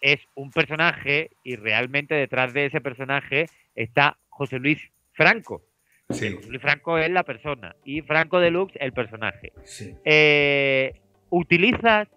[0.00, 4.80] es un personaje y realmente detrás de ese personaje está José Luis
[5.12, 5.62] Franco.
[6.10, 6.36] Sí.
[6.48, 9.52] Luis Franco es la persona y Franco Deluxe el personaje.
[9.64, 9.94] Sí.
[10.04, 10.94] Eh,
[11.30, 12.08] ¿Utilizas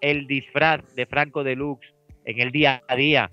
[0.00, 1.92] el disfraz de Franco Deluxe
[2.24, 3.30] en el día a día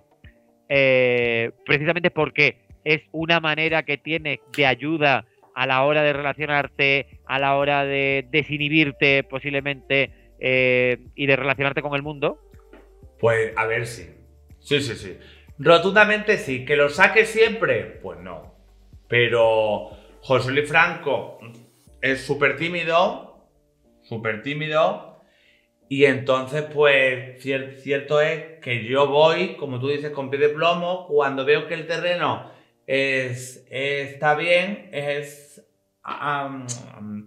[0.70, 7.20] eh, precisamente porque es una manera que tienes de ayuda a la hora de relacionarte,
[7.26, 12.39] a la hora de desinhibirte posiblemente eh, y de relacionarte con el mundo?
[13.20, 14.10] Pues a ver si.
[14.60, 15.18] Sí, sí, sí.
[15.60, 16.66] Rotundamente sí.
[16.66, 17.84] ¿Que lo saque siempre?
[18.02, 18.53] Pues no.
[19.08, 19.89] Pero
[20.22, 21.39] José Luis Franco
[22.02, 23.48] es súper tímido.
[24.04, 25.22] Súper tímido.
[25.89, 30.50] Y entonces, pues, cier- cierto es que yo voy, como tú dices, con pie de
[30.50, 31.06] plomo.
[31.08, 32.50] Cuando veo que el terreno
[32.88, 35.63] es, está bien, es.
[36.04, 36.66] am,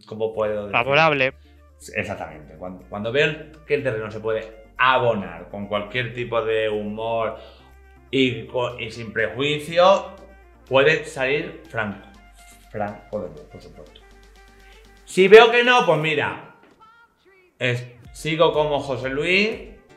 [0.07, 0.73] ¿Cómo puedo decir?
[0.73, 1.33] Favorable.
[1.95, 2.55] Exactamente.
[2.59, 3.33] Cuando, cuando veo
[3.67, 7.37] que el terreno se puede abonar con cualquier tipo de humor
[8.11, 8.47] y,
[8.81, 10.07] y sin prejuicio,
[10.69, 12.07] puede salir franco.
[12.71, 14.01] Franco de por supuesto.
[15.05, 16.57] Si veo que no, pues mira,
[18.13, 19.51] sigo como José Luis,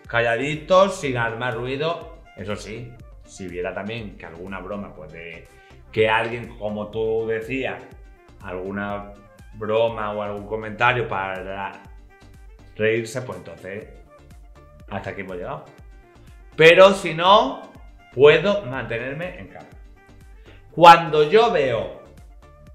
[0.08, 2.20] calladito, sin armar ruido.
[2.38, 2.94] Eso sí,
[3.26, 5.48] si viera también que alguna broma, pues de
[5.92, 7.84] que alguien, como tú decías,
[8.42, 9.14] alguna
[9.56, 11.82] broma o algún comentario para
[12.76, 13.88] reírse, pues entonces
[14.90, 15.66] hasta aquí hemos llegado.
[16.56, 17.64] Pero si no,
[18.14, 19.70] puedo mantenerme en calma.
[20.80, 22.02] Cuando yo veo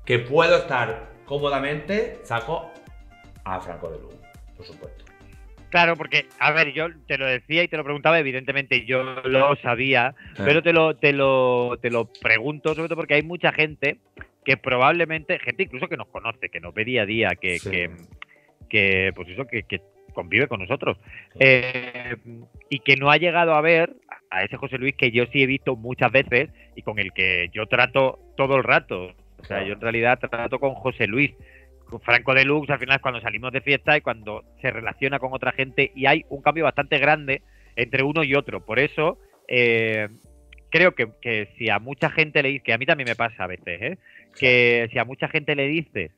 [0.05, 2.71] que puedo estar cómodamente, saco
[3.47, 4.14] a Franco de Luz,
[4.55, 5.07] por supuesto.
[5.71, 9.57] Claro, porque, a ver, yo te lo decía y te lo preguntaba, evidentemente yo lo
[9.57, 13.97] sabía, pero te lo, te lo, te lo pregunto sobre todo porque hay mucha gente
[14.45, 17.71] que probablemente, gente incluso que nos conoce, que nos ve día a día, que, Sí.
[17.71, 17.90] que,
[18.69, 19.81] que, pues eso, que, que
[20.12, 20.99] convive con nosotros.
[21.40, 22.17] Eh,
[22.69, 23.97] y que no ha llegado a ver
[24.35, 27.49] a ese José Luis que yo sí he visto muchas veces y con el que
[27.53, 29.14] yo trato todo el rato.
[29.38, 31.33] O sea, yo en realidad trato con José Luis.
[31.88, 35.33] Con Franco Deluxe al final es cuando salimos de fiesta y cuando se relaciona con
[35.35, 37.42] otra gente y hay un cambio bastante grande
[37.77, 38.64] entre uno y otro.
[38.64, 39.18] Por eso
[39.49, 40.09] eh,
[40.70, 43.44] creo que, que si a mucha gente le dices, que a mí también me pasa
[43.44, 43.99] a veces, ¿eh?
[44.38, 46.11] que si a mucha gente le dices,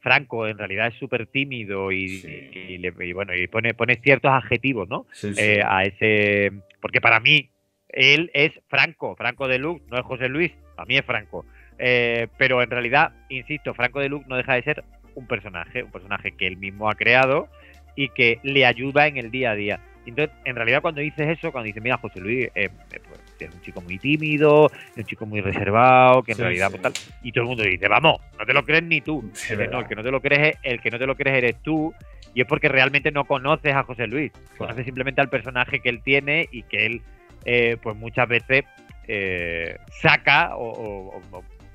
[0.00, 2.50] Franco en realidad es súper tímido y, Sí.
[2.52, 5.06] y le- y bueno, y pone, pone ciertos adjetivos, ¿no?
[5.14, 5.40] Sí, sí.
[5.40, 6.52] Eh, a ese.
[6.82, 7.48] Porque para mí,
[7.94, 11.44] él es Franco, Franco de no es José Luis, a mí es Franco.
[11.78, 15.90] Eh, pero en realidad, insisto, Franco de Lux no deja de ser un personaje, un
[15.90, 17.48] personaje que él mismo ha creado
[17.96, 19.80] y que le ayuda en el día a día.
[20.06, 23.54] Entonces, en realidad, cuando dices eso, cuando dices, mira, José Luis eh, eh, pues, es
[23.54, 26.78] un chico muy tímido, es un chico muy reservado, que en Sí, realidad, sí.
[26.78, 29.30] pues, tal, y todo el mundo dice, vamos, no te lo crees ni tú.
[29.32, 29.72] Sí, verdad.
[29.72, 31.56] no, el que no te lo crees, es- el que no te lo crees eres
[31.62, 31.94] tú,
[32.34, 34.30] y es porque realmente no conoces a José Luis.
[34.58, 37.02] Conoces simplemente al personaje que él tiene y que él,
[37.44, 38.64] eh, pues muchas veces
[39.06, 41.20] eh, saca o,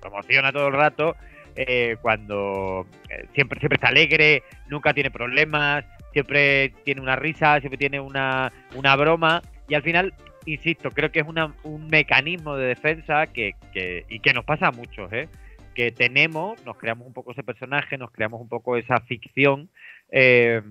[0.01, 1.15] promociona todo el rato
[1.55, 7.77] eh, cuando eh, siempre, siempre está alegre, nunca tiene problemas, siempre tiene una risa, siempre
[7.77, 10.13] tiene una, una broma y al final,
[10.45, 11.25] insisto, creo que es
[11.63, 15.27] un mecanismo de defensa que, que- y que nos pasa a muchos, ¿eh?
[15.75, 19.69] que tenemos, nos creamos un poco ese personaje, nos creamos un poco esa ficción
[20.11, 20.61] eh,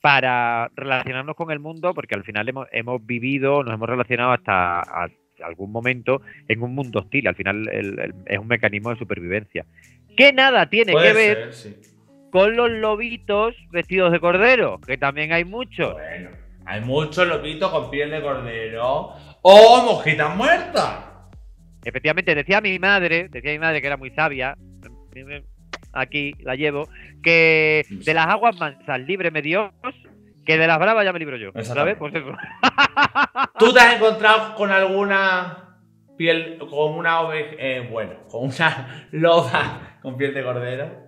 [0.00, 4.80] para relacionarnos con el mundo, porque al final hemos, hemos vivido, nos hemos relacionado hasta,
[4.80, 7.26] hasta algún momento en un mundo hostil.
[7.28, 9.64] Al final el- el- es un mecanismo de supervivencia.
[10.16, 11.76] Que nada tiene Puede que ver sí.
[12.30, 15.92] con los lobitos vestidos de cordero, que también hay muchos.
[15.94, 16.30] Bueno,
[16.64, 21.04] hay muchos lobitos con piel de cordero o mojitas muertas.
[21.84, 24.56] Efectivamente, decía mi madre, decía mi madre que era muy sabia,
[25.96, 26.88] aquí la llevo,
[27.22, 29.72] que de las aguas mansas líbreme Dios,
[30.44, 31.50] que de las bravas ya me libro yo.
[31.62, 31.96] ¿Sabes?
[31.98, 32.32] Pues eso.
[33.58, 35.80] ¿Tú te has encontrado con alguna
[36.16, 41.06] piel, con una oveja, eh, bueno, con una loba con piel de cordero?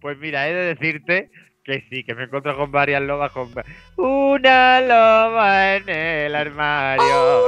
[0.00, 1.30] Pues mira, he de decirte
[1.66, 3.32] que sí, que me encuentro con varias lobas.
[3.32, 3.50] Con...
[3.96, 7.42] Una loba en el armario.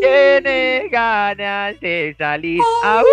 [0.00, 2.60] Tiene ganas de salir.
[2.84, 3.04] ¡Au!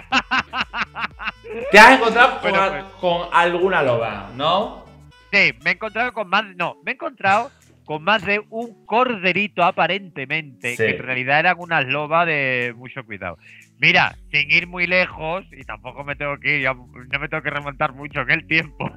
[1.70, 2.84] ¿Te has encontrado Bueno, pues.
[3.00, 4.84] con alguna loba, no?
[5.32, 6.44] Sí, me he encontrado con más.
[6.56, 7.50] No, me he encontrado
[7.84, 10.76] con más de un corderito aparentemente, Sí.
[10.78, 13.36] que en realidad eran unas lobas de mucho cuidado.
[13.78, 17.50] Mira, sin ir muy lejos, y tampoco me tengo que ir, no me tengo que
[17.50, 18.90] remontar mucho en el tiempo.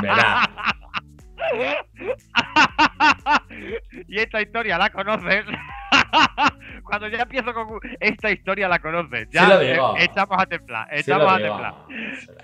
[0.00, 0.48] Verá.
[4.08, 5.44] y esta historia la conoces.
[6.84, 9.28] Cuando ya empiezo con esta historia la conoces.
[9.30, 10.88] Ya Sí echamos a templar.
[10.92, 11.48] Sí Echamos lo a digo.
[11.50, 11.74] templar.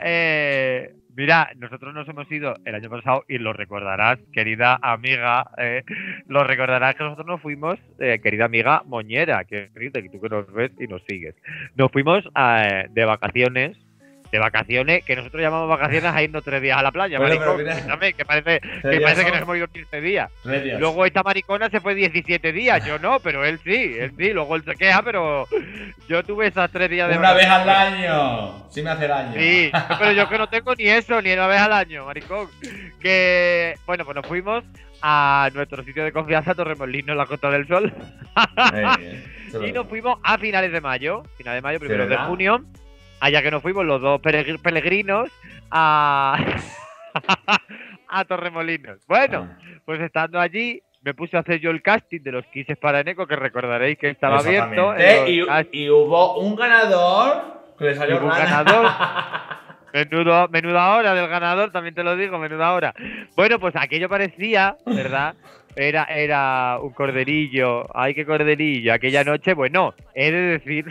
[0.01, 5.83] Eh, mira, nosotros nos hemos ido el año pasado y lo recordarás, querida amiga, eh,
[6.27, 10.29] lo recordarás que nosotros nos fuimos, eh, querida amiga Moñera, que rite, que tú que
[10.29, 11.35] nos ves y nos sigues.
[11.75, 13.77] Nos fuimos eh, de vacaciones,
[14.31, 17.59] de vacaciones, que nosotros llamamos vacaciones a irnos tres días a la playa, Bueno, maricón,
[17.59, 18.13] mira.
[18.13, 20.31] que parece, que, parece que nos hemos ido 15 días.
[20.79, 24.57] Luego esta maricona se fue 17 días, yo no, pero él sí, él sí, luego
[24.57, 25.47] él se queja, pero
[26.09, 28.69] yo tuve esas tres días de Una vez al año.
[28.71, 29.33] Sí me hace daño.
[29.35, 32.49] Sí, pero yo que no tengo ni eso, ni una vez al año, maricón.
[33.01, 34.65] Que, bueno, pues nos fuimos
[35.01, 37.93] a nuestro sitio de confianza, Torremolinos, en la Costa del Sol.
[39.67, 42.65] Y nos fuimos a finales de mayo, finales de mayo, primero de junio,
[43.21, 45.31] allá que nos fuimos los dos peregr- peregrinos
[45.71, 46.39] a,
[48.09, 48.99] a Torremolinos.
[49.07, 49.59] Bueno, Ah.
[49.85, 53.27] pues estando allí, me puse a hacer yo el casting de los Kisses para Eneco,
[53.27, 54.93] que recordaréis que estaba abierto.
[54.95, 58.87] los Y, hubo un ganador que le salió un ganador.
[59.95, 62.95] Menudo, menuda hora del ganador, también te lo digo, menuda hora.
[63.37, 65.35] Bueno, pues aquello parecía, ¿verdad?
[65.77, 67.87] Era, era un corderillo.
[67.97, 68.93] Ay, qué corderillo.
[68.93, 70.85] Aquella noche, bueno, he de decir.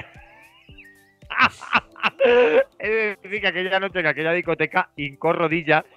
[2.80, 5.34] de decir que aquella noche en aquella discoteca hincó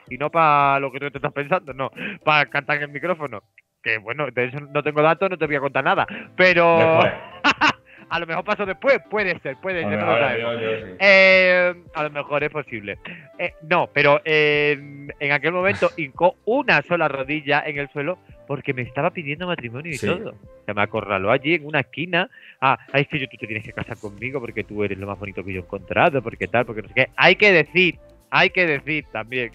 [0.09, 1.91] y no para lo que tú te estás pensando, no,
[2.25, 3.43] para cantar en el micrófono.
[3.83, 6.07] Que bueno, de eso no tengo datos, no te voy a contar nada.
[6.37, 7.01] Pero.
[8.11, 10.55] a lo mejor pasó después, puede ser, puede ser, Hombre, no lo ahora sabemos.
[10.55, 10.93] yo- yo sí.
[10.99, 12.99] Eh, a lo mejor es posible.
[13.39, 18.75] Eh, no, pero eh, en aquel momento hincó una sola rodilla en el suelo porque
[18.75, 20.07] me estaba pidiendo matrimonio y Sí.
[20.09, 20.35] todo.
[20.67, 22.29] Se me acorraló allí en una esquina.
[22.61, 25.19] Ah, es que yo, tú te tienes que casar conmigo porque tú eres lo más
[25.19, 27.09] bonito que yo he encontrado, porque tal, porque no sé qué.
[27.17, 27.99] Hay que decir,
[28.31, 29.53] hay que decir también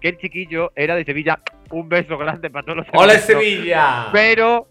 [0.00, 1.38] que el chiquillo era de Sevilla.
[1.70, 3.44] Un beso grande para todos los ¡Ole sevillanos.
[3.44, 4.08] Sevilla!
[4.12, 4.68] Pero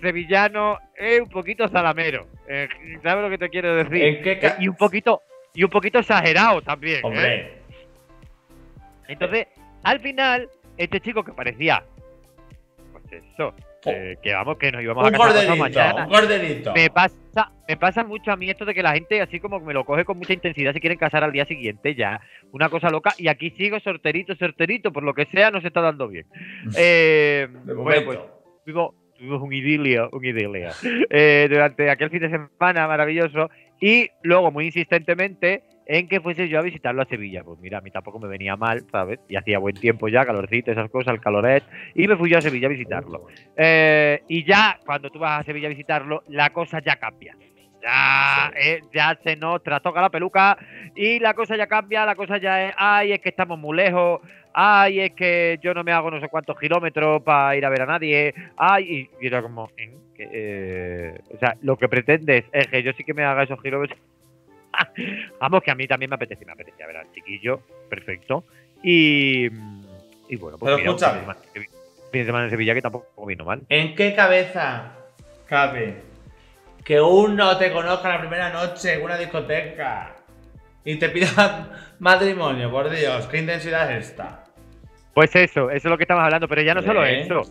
[0.00, 2.26] sevillano es un poquito salamero.
[2.48, 2.68] Eh,
[3.02, 4.02] ¿Sabes lo que te quiero decir?
[4.04, 5.20] ¿En qué ca- Eh, y un poquito
[5.54, 6.98] y un poquito exagerado también.
[6.98, 7.00] ¿eh?
[7.04, 7.52] Hombre.
[9.08, 9.46] Entonces,
[9.84, 11.82] al final, este chico que parecía,
[12.92, 16.04] pues eso, que vamos, que nos íbamos Un a casar mañana.
[16.06, 16.72] un corderito.
[16.74, 19.72] Me pasa, me pasa mucho a mí esto de que la gente así como me
[19.72, 22.20] lo coge con mucha intensidad se quieren casar al día siguiente ya.
[22.52, 23.12] Una cosa loca.
[23.16, 26.26] Y aquí sigo sorterito, sorterito, por lo que sea, no se está dando bien.
[26.76, 28.04] Eh, De bueno, momento.
[28.06, 28.18] pues
[28.64, 30.70] tuvimos, tuvimos un idilio, un idilio.
[31.10, 33.50] eh, durante aquel fin de semana maravilloso.
[33.80, 37.42] Y luego, muy insistentemente, en que fuese yo a visitarlo a Sevilla.
[37.44, 39.20] Pues mira, a mí tampoco me venía mal, ¿sabes?
[39.28, 41.64] Y hacía buen tiempo ya, calorcito, esas cosas, el caloret.
[41.94, 43.26] Y me fui yo a Sevilla a visitarlo.
[43.56, 47.36] Eh, y ya, cuando tú vas a Sevilla a visitarlo, la cosa ya cambia.
[47.86, 50.58] Ya, eh, ya se nos trastoca la peluca
[50.96, 54.22] y la cosa ya cambia, la cosa ya es, ay, es que estamos muy lejos,
[54.52, 57.82] ay, es que yo no me hago no sé cuántos kilómetros para ir a ver
[57.82, 59.94] a nadie, ay, y, y era como, ¿eh?
[60.16, 63.62] Que, eh, o sea, lo que pretendes es que yo sí que me haga esos
[63.62, 64.00] kilómetros.
[65.40, 68.42] Vamos, que a mí también me apetece, me apetecía ver al chiquillo, perfecto.
[68.82, 69.46] Y,
[70.28, 73.62] y bueno, pues Pero mira, fin de semana en Sevilla que tampoco vino mal.
[73.68, 74.92] ¿En qué cabeza
[75.46, 76.05] cabe
[76.86, 80.14] que uno te conozca la primera noche en una discoteca
[80.84, 81.68] y te pida
[81.98, 82.70] matrimonio?
[82.70, 84.44] Por Dios, ¿qué intensidad es esta?
[85.12, 87.42] Pues eso, eso es lo que estamos hablando, pero ya no solo eso,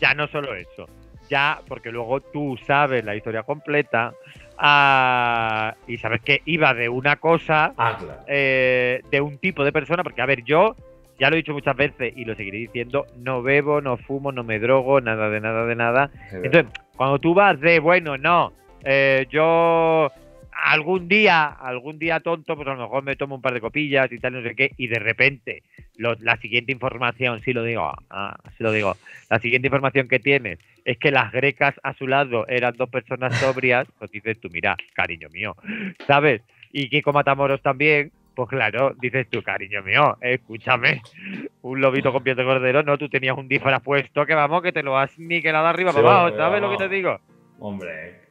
[0.00, 0.86] ya no solo eso.
[1.28, 4.14] ya, porque luego tú sabes la historia completa
[4.56, 8.20] ah, y sabes que iba de una cosa, Ah, claro.
[8.26, 10.74] eh, de un tipo de persona, porque a ver, yo
[11.18, 14.44] ya lo he dicho muchas veces y lo seguiré diciendo, no bebo, no fumo, no
[14.44, 16.10] me drogo, nada de nada de nada.
[16.32, 18.52] Entonces, cuando tú vas de, bueno, no,
[18.84, 20.10] eh, yo
[20.52, 24.10] algún día, algún día tonto, pues a lo mejor me tomo un par de copillas
[24.10, 25.62] y tal, no sé qué, y de repente
[25.96, 28.96] lo- la siguiente información, sí lo digo, ah, sí lo digo,
[29.30, 33.38] la siguiente información que tienes es que las grecas a su lado eran dos personas
[33.38, 35.54] sobrias, pues dices tú, mira, cariño mío,
[36.06, 36.42] ¿sabes?
[36.72, 41.02] Y Kiko Matamoros también, pues claro, dices tú, cariño mío, escúchame,
[41.62, 44.72] un lobito con piel de cordero, no, tú tenías un disfraz puesto que vamos, que
[44.72, 47.20] te lo has niquelado arriba Sí, para abajo, hombre, ¿sabes lo que te digo?
[47.60, 48.27] Hombre,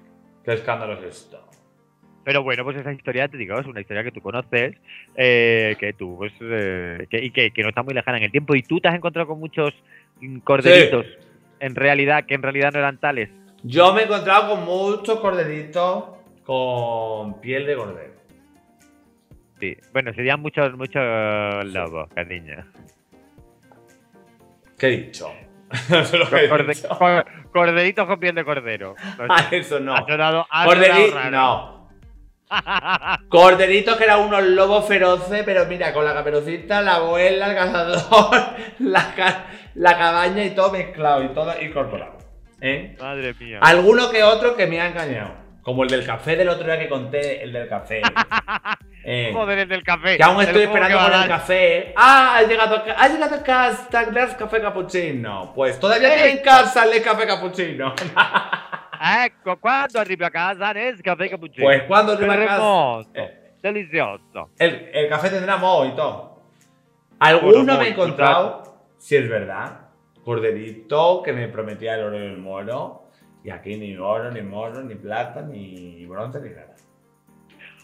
[0.47, 1.45] qué escándalo es esto.
[2.23, 4.75] Pero bueno, pues esa historia, te digo, es una historia que tú conoces,
[5.15, 8.31] eh, que tú, pues, eh, que, y que, que no está muy lejana en el
[8.31, 8.55] tiempo.
[8.55, 9.73] Y tú te has encontrado con muchos
[10.45, 11.05] corderitos,
[11.59, 13.29] en realidad, que en realidad no eran tales.
[13.63, 16.05] Yo me he encontrado con muchos corderitos
[16.45, 18.13] con piel de cordero.
[19.59, 19.75] Sí.
[19.91, 21.03] Bueno, serían muchos, muchos
[21.65, 22.65] lobos, cariño.
[24.77, 25.29] ¿Qué he dicho?
[26.49, 26.89] Corde- dicho.
[26.97, 28.95] cor- corderitos con piel de cordero.
[29.17, 29.25] No sé.
[29.29, 29.95] Ah, eso no.
[29.95, 31.31] Ha sonado, ha Corderi- sonado raro.
[31.31, 31.77] no.
[33.29, 38.37] Corderitos que eran unos lobos feroces, pero mira, con la caperucita, la abuela, el cazador,
[38.79, 42.17] la, ca- la cabaña y todo mezclado y todo incorporado.
[42.61, 42.95] ¿Eh?
[42.99, 43.59] Madre mía.
[43.61, 45.31] Alguno que otro que me ha engañado.
[45.67, 48.01] Como el del café del otro día que conté, el del café.
[49.09, 50.17] Eh, Joder, el del café.
[50.17, 51.93] que aún el estoy esperando con el café.
[51.95, 55.53] Ah, ha llegado, a ca- ha llegado a casa, Glass Café Cappuccino.
[55.55, 56.15] Pues todavía ¡Ey!
[56.15, 57.93] tiene en casa el Café Cappuccino.
[59.25, 61.65] Ecco, quando arrivi a casa, Nescafé cappuccino.
[61.67, 63.09] Pues cuando arriva a casa.
[63.13, 63.53] Eh.
[63.63, 64.49] Delicioso.
[64.59, 66.41] El, el café tendrá moho y todo.
[67.19, 68.63] Alguno Bueno, me he encontrado,
[68.97, 69.81] si es verdad,
[70.23, 73.06] corderito que me prometía el oro y el moro.
[73.47, 76.75] Y aquí ni oro, ni moro, ni plata, ni bronce, ni nada.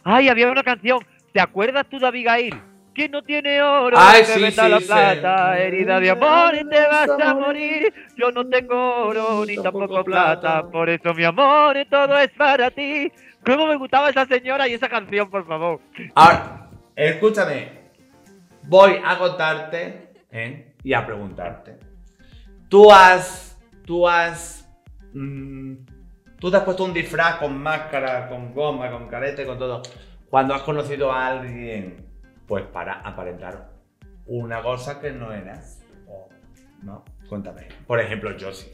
[0.04, 1.00] Ay, había una canción.
[1.32, 2.62] ¿Te acuerdas tú de Abigail?
[2.94, 4.86] Que no tiene oro, Ay, que sí, venda sí, la sí.
[4.88, 7.94] plata, herida de amor y te vas a morir.
[8.18, 10.42] Yo no tengo oro ni Tampoco tampoco plata.
[10.42, 13.10] plata, por eso mi amor todo es para ti.
[13.46, 15.80] ¿Cómo me gustaba esa señora y esa canción, por favor?
[16.14, 17.70] Ahora, escúchame.
[18.64, 20.74] Voy a contarte ¿eh?
[20.84, 21.78] y a preguntarte.
[22.68, 23.58] Tú has.
[23.86, 24.63] Tú has.
[25.14, 25.86] Mm,
[26.40, 29.82] tú te has puesto un disfraz con máscara, con goma, con carete, con todo.
[30.30, 32.06] Cuando has conocido a alguien,
[32.48, 33.70] pues para aparentar
[34.26, 35.82] una cosa que no eras.
[36.08, 36.30] O,
[36.82, 37.04] ¿No?
[37.30, 37.68] Cuéntame.
[37.88, 38.72] Por ejemplo, yo sí.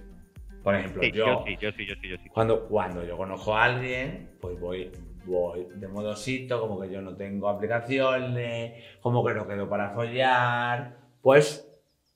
[0.63, 1.25] Por ejemplo, Sí, yo.
[1.25, 2.29] yo sí, yo sí, yo sí, yo sí.
[2.29, 4.91] Cuando, cuando yo conozco a alguien, pues voy,
[5.25, 10.97] voy de modosito, como que yo no tengo aplicaciones, como que no quedo para follar,
[11.21, 11.65] pues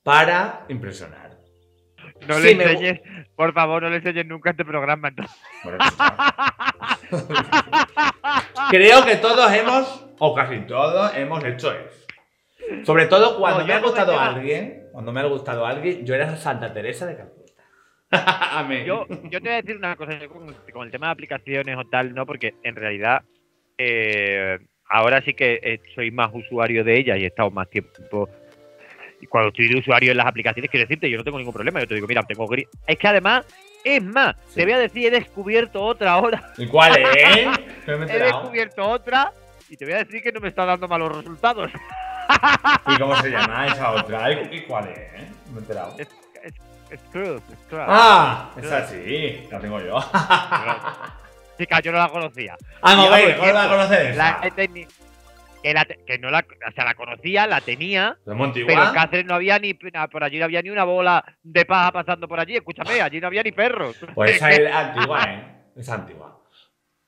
[0.02, 1.33] para impresionar.
[2.28, 3.00] No Sí, le me enseñes,
[3.36, 5.08] por favor, no le enseñes nunca este programa.
[5.08, 5.36] entonces.
[8.70, 12.04] Creo que todos hemos, o casi todos, hemos hecho eso.
[12.84, 16.14] Sobre todo cuando No, me ha me gustado alguien, cuando me ha gustado alguien, yo
[16.14, 17.52] era Santa Teresa de Calcuta.
[18.52, 18.84] Amén.
[18.86, 21.76] Yo, yo te voy a decir una cosa, yo con, con el tema de aplicaciones
[21.76, 23.22] o tal, no, porque en realidad
[23.76, 24.58] eh,
[24.88, 28.28] ahora sí que eh, soy más usuario de ellas y he estado más tiempo.
[29.28, 31.80] Cuando estoy de usuario en las aplicaciones, quiero decirte, yo no tengo ningún problema.
[31.80, 32.66] Yo te digo, mira, tengo gris.
[32.86, 33.44] Es que además,
[33.84, 34.56] es más, Sí.
[34.56, 36.52] te voy a decir, he descubierto otra ahora.
[36.56, 37.08] ¿Y cuál es?
[37.84, 39.32] Que me he descubierto otra
[39.68, 41.70] y te voy a decir que no me está dando malos resultados.
[42.88, 44.32] ¿Y cómo se llama esa otra?
[44.32, 44.96] ¿Y cuál es?
[45.50, 45.94] Me he enterado.
[45.98, 46.08] Es,
[46.42, 46.54] es,
[46.90, 47.80] es Cruz, es Cruz.
[47.86, 49.98] Ah, esa sí, la tengo yo.
[51.58, 52.56] Chica, yo no la conocía.
[52.82, 54.16] Vamos a Digamos, ver, ¿cómo la conoces?
[54.16, 54.50] La he
[55.64, 59.34] que, la que no la, o sea, la conocía, la tenía, pero en Cáceres no
[59.34, 62.54] había ni, por allí no había ni una bola de paja pasando por allí.
[62.54, 63.98] Escúchame, allí no había ni perros.
[64.14, 65.42] Pues esa es antigua, ¿eh?
[65.74, 66.38] Es antigua.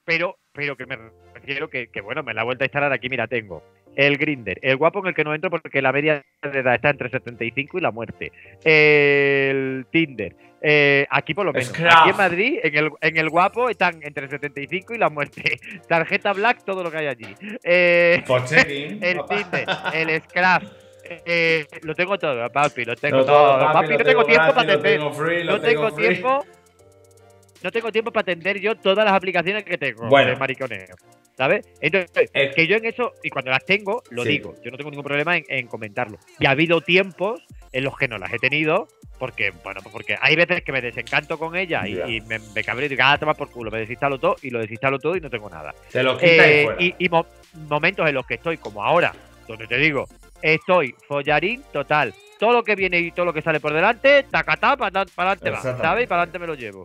[0.06, 0.96] pero, pero que me
[1.34, 3.62] refiero que, que, bueno, me la he vuelto a instalar aquí, mira, tengo
[3.94, 6.90] el Grinder, el guapo en el que no entro porque la media de edad está
[6.90, 8.32] entre 75 y la muerte.
[8.64, 10.34] El Tinder.
[10.62, 11.70] Eh, aquí por lo menos.
[11.70, 15.58] Aquí en Madrid, en el, en el guapo, están entre 75 y la muerte.
[15.88, 17.34] Tarjeta black, todo lo que hay allí.
[17.62, 18.22] Eh,
[19.00, 19.20] el.
[19.28, 20.62] Tinder, el Scrap.
[21.24, 23.58] eh, lo tengo todo, papi, lo tengo todo.
[23.72, 25.00] papi, no tengo tiempo para atender.
[25.00, 26.08] No tengo free.
[26.08, 26.44] tiempo.
[27.62, 30.30] No tengo tiempo para atender yo todas las aplicaciones que tengo Bueno.
[30.30, 30.94] de mariconeo.
[31.36, 31.66] ¿Sabes?
[31.80, 34.28] Entonces, Es- que yo en eso, y cuando las tengo, lo Sí.
[34.30, 34.54] digo.
[34.64, 36.18] Yo no tengo ningún problema en, en comentarlo.
[36.38, 37.42] Y ha habido tiempos
[37.72, 38.88] en los que no las he tenido,
[39.18, 42.86] porque, bueno, pues porque hay veces que me desencanto con ella y, me, me cabreo
[42.86, 45.30] y digo, ah, toma por culo, me desinstalo todo y lo desinstalo todo y no
[45.30, 45.74] tengo nada.
[45.92, 46.82] Te lo quita Eh, y fuera.
[46.82, 47.26] y y mo-
[47.68, 49.12] momentos en los que estoy, como ahora,
[49.48, 50.06] donde te digo,
[50.42, 52.12] estoy follarín total.
[52.38, 55.62] Todo lo que viene y todo lo que sale por delante, tacatá, para adelante va.
[55.62, 56.04] ¿sabes?
[56.04, 56.84] Y para adelante me lo llevo.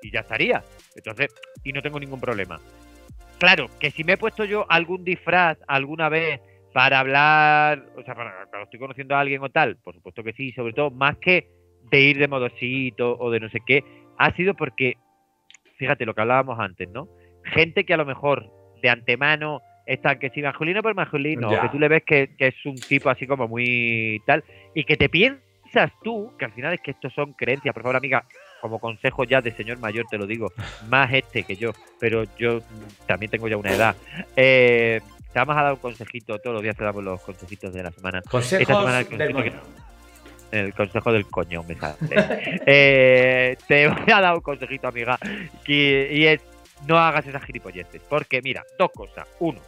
[0.00, 0.62] y ya estaría.
[0.94, 1.30] Entonces,
[1.64, 2.60] y no tengo ningún problema.
[3.38, 6.40] Claro, que si me he puesto yo algún disfraz alguna vez
[6.72, 10.32] para hablar, o sea, para, cuando estoy conociendo a alguien o tal, por supuesto que
[10.32, 11.48] sí, sobre todo más que
[11.98, 13.84] de ir de modosito o de no sé qué,
[14.18, 14.96] ha sido porque,
[15.76, 17.06] fíjate lo que hablábamos antes, ¿no?
[17.44, 18.50] Gente que a lo mejor
[18.82, 21.60] de antemano está que si masculino por masculino, Ya.
[21.62, 24.42] que tú le ves que, que es un tipo así como muy tal,
[24.74, 27.96] y que te piensas tú, que al final es que estos son creencias, por favor,
[27.96, 28.24] amiga,
[28.60, 30.50] como consejo ya de señor mayor te lo digo,
[30.88, 32.60] más este que yo, pero yo
[33.06, 33.96] también tengo ya una edad.
[34.36, 35.00] Eh,
[35.32, 37.90] te vamos a dar un consejito, todos los días te damos los consejitos de la
[37.90, 38.18] semana.
[38.18, 39.82] Esta Consejos semana el del consejito moño.
[40.52, 41.96] El consejo del coño, me sale.
[42.66, 45.18] Eh, te voy a dar un consejito, amiga,
[45.64, 46.40] que- y es
[46.86, 48.02] no hagas esas gilipolleces.
[48.08, 49.26] Porque, mira, dos cosas.
[49.40, 49.60] Uno,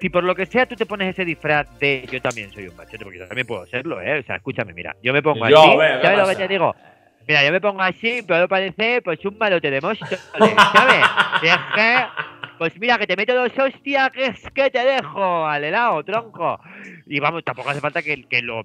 [0.00, 2.76] si por lo que sea tú te pones ese disfraz de yo también soy un
[2.76, 4.20] machete, porque yo también puedo serlo, ¿eh?
[4.20, 6.48] O sea, escúchame, mira, yo me pongo Yo, así, ve, ¿qué ¿sabes lo que te
[6.48, 6.76] digo?
[7.26, 10.20] Mira, yo me pongo así, puedo parecer pues un malote de Móstoles,
[10.72, 11.04] ¿sabes?
[11.42, 12.04] Y es que,
[12.58, 16.60] pues mira, que te meto dos hostias, que es que te dejo al helado, tronco.
[17.06, 18.62] Y vamos, tampoco hace falta que, que lo...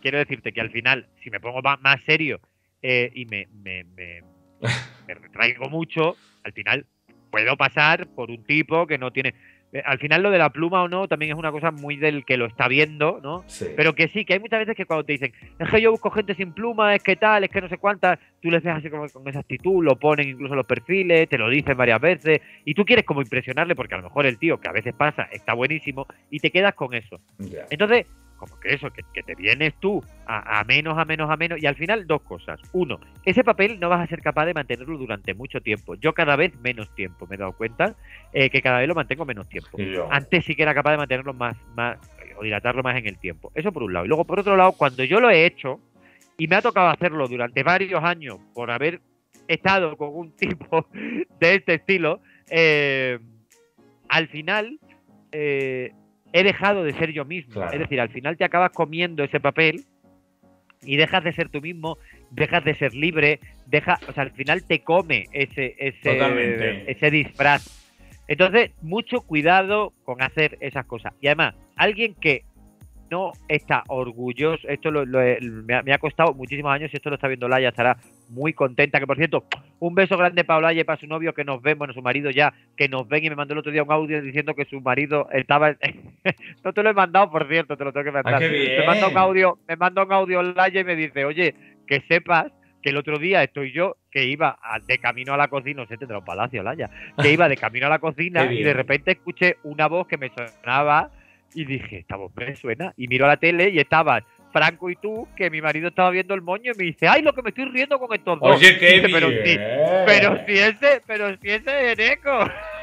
[0.00, 2.40] Quiero decirte que al final, si me pongo más, serio
[2.82, 4.22] eh, y me, me, me,
[5.06, 6.86] me retraigo mucho, al final
[7.30, 9.34] puedo pasar por un tipo que no tiene...
[9.72, 12.24] eh, Al final lo de la pluma o no también es una cosa muy del
[12.24, 13.44] que lo está viendo, ¿no?
[13.48, 13.66] Sí.
[13.76, 16.10] Pero que sí, que hay muchas veces que cuando te dicen, es que yo busco
[16.10, 18.88] gente sin pluma, es que tal, es que no sé cuántas, tú les ves así
[18.88, 22.40] como con esa actitud, lo ponen incluso en los perfiles, te lo dicen varias veces,
[22.64, 25.24] y tú quieres como impresionarle porque a lo mejor el tío, que a veces pasa,
[25.32, 27.20] está buenísimo, y te quedas con eso.
[27.68, 28.06] Entonces,
[28.38, 31.62] como que eso, que, que te vienes tú a, a menos, a menos, a menos,
[31.62, 32.60] y al final dos cosas.
[32.72, 35.94] Uno, ese papel no vas a ser capaz de mantenerlo durante mucho tiempo.
[35.96, 37.94] Yo cada vez menos tiempo, me he dado cuenta,
[38.32, 39.78] eh, que cada vez lo mantengo menos tiempo.
[40.10, 41.98] Antes sí que era capaz de mantenerlo más, más
[42.38, 43.52] o dilatarlo más en el tiempo.
[43.54, 44.06] Eso por un lado.
[44.06, 45.80] Y luego, por otro lado, cuando yo lo he hecho,
[46.38, 49.00] y me ha tocado hacerlo durante varios años por haber
[49.48, 50.86] estado con un tipo
[51.40, 53.18] de este estilo, eh,
[54.08, 54.78] al final
[55.32, 55.92] eh,
[56.32, 57.54] he dejado de ser yo mismo.
[57.54, 57.72] Claro.
[57.72, 59.84] Es decir, al final te acabas comiendo ese papel
[60.82, 61.98] y dejas de ser tú mismo,
[62.30, 66.10] dejas de ser libre, deja, o sea, al final te come ese, ese,
[66.86, 67.74] ese disfraz.
[68.28, 71.14] Entonces, mucho cuidado con hacer esas cosas.
[71.20, 72.42] Y además, alguien que
[73.10, 77.14] no está orgulloso, esto lo- me, ha, me ha costado muchísimos años, y esto lo
[77.16, 77.96] está viendo Laia, estará
[78.28, 79.44] muy contenta, que por cierto,
[79.78, 82.30] un beso grande para Laia y para su novio que nos ven, bueno, su marido
[82.30, 84.80] ya, que nos ven y me mandó el otro día un audio diciendo que su
[84.80, 85.76] marido estaba...
[86.64, 88.42] no te lo he mandado, por cierto, te lo tengo que mandar.
[88.42, 88.48] Ah.
[88.48, 91.54] Me manda un audio, me manda un audio Laia y me dice, oye,
[91.86, 92.52] que sepas
[92.82, 95.88] que el otro día estoy yo, que iba a- de camino a la cocina, no
[95.88, 99.12] sé, tendrá un palacio, Laia, que iba de camino a la cocina y de repente
[99.12, 101.10] escuché una voz que me sonaba
[101.54, 102.92] y dije, esta voz me suena.
[102.96, 104.22] Y miro a la tele y estaban
[104.52, 107.32] Franco y tú, que mi marido estaba viendo el moño y me dice, ay, lo
[107.32, 108.56] que me estoy riendo con estos dos.
[108.56, 109.58] Oye, qué Dice, pero sí,
[110.06, 112.38] pero si ese, pero si ese es Eneco.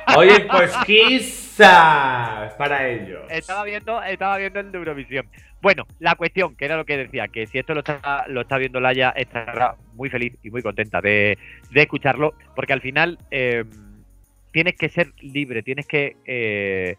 [0.17, 3.23] Oye, pues quizás para ellos.
[3.29, 5.27] Estaba viendo, estaba viendo el de Eurovisión.
[5.61, 8.57] Bueno, la cuestión, que era lo que decía, que si esto lo está, lo está
[8.57, 11.39] viendo Laia, estará muy feliz y muy contenta de,
[11.71, 13.63] de escucharlo, porque al final eh,
[14.51, 16.97] tienes que ser libre, tienes que eh,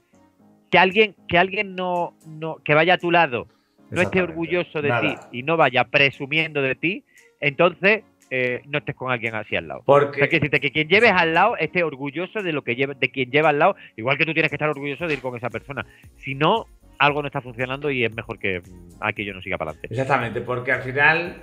[0.70, 3.46] que alguien, que alguien no, no, que vaya a tu lado,
[3.90, 7.04] no esté orgulloso de ti y no vaya presumiendo de ti,
[7.40, 9.82] entonces eh, no estés con alguien así al lado.
[9.86, 12.94] O sea, Porque que que quien lleves al lado esté orgulloso de lo que lleva,
[12.94, 15.36] de quien lleva al lado, igual que tú tienes que estar orgulloso de ir con
[15.36, 15.86] esa persona.
[16.16, 16.66] Si no,
[16.98, 19.94] algo no está funcionando y es mejor que mm, aquello no siga para adelante.
[19.94, 21.36] Exactamente, porque al final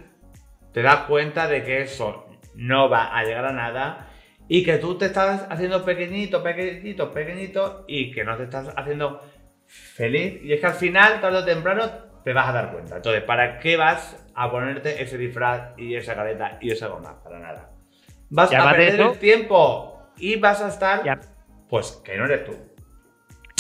[0.74, 4.10] te das cuenta de que eso no va a llegar a nada
[4.50, 9.22] y que tú te estás haciendo pequeñito, pequeñito, pequeñito y que no te estás haciendo
[9.66, 10.42] feliz.
[10.44, 11.84] Y es que al final, tarde o temprano,
[12.24, 12.98] te vas a dar cuenta.
[12.98, 17.22] Entonces, ¿para qué vas a ponerte ese disfraz y esa careta y esa goma?
[17.24, 17.70] Para nada.
[18.30, 21.20] Vas a perder el tiempo y vas a estar, Ya.
[21.70, 22.56] pues, que no eres tú.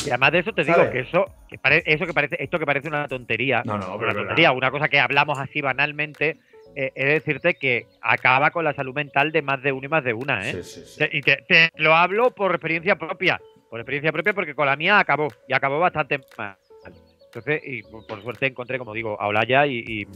[0.05, 2.66] Y además de eso te digo que eso, que pare- eso que parece, esto que
[2.66, 4.22] parece una tontería, No, no, pero una verdad.
[4.22, 6.38] tontería, una cosa que hablamos así banalmente,
[6.76, 10.03] eh, es decirte que acaba con la salud mental de más de uno y más
[10.03, 10.51] de una, ¿eh?
[10.64, 11.05] Sí, sí, sí.
[11.11, 13.39] Y te, te lo hablo por experiencia propia.
[13.70, 15.28] Por experiencia propia, porque con la mía acabó.
[15.47, 16.55] Y acabó bastante mal.
[17.34, 20.07] Entonces, y por, por suerte encontré, como digo, a Olaya y, y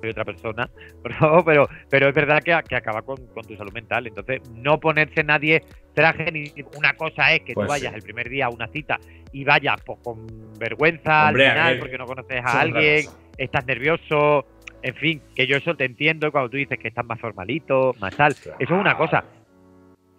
[0.00, 0.68] soy otra persona.
[1.02, 4.08] Pero, pero, pero es verdad que, que acaba con, con tu salud mental.
[4.08, 5.62] Entonces, no ponerse nadie
[5.94, 7.96] traje ni una cosa es que Pues tú vayas sí.
[7.96, 8.98] el primer día a una cita
[9.32, 10.26] y vayas pues, con
[10.58, 13.06] vergüenza Hombre, al final ver, porque no conoces a alguien,
[13.38, 14.46] estás nervioso.
[14.82, 18.16] En fin, que yo eso te entiendo cuando tú dices que estás más formalito, más
[18.16, 18.32] tal.
[18.32, 19.24] Eso es una cosa.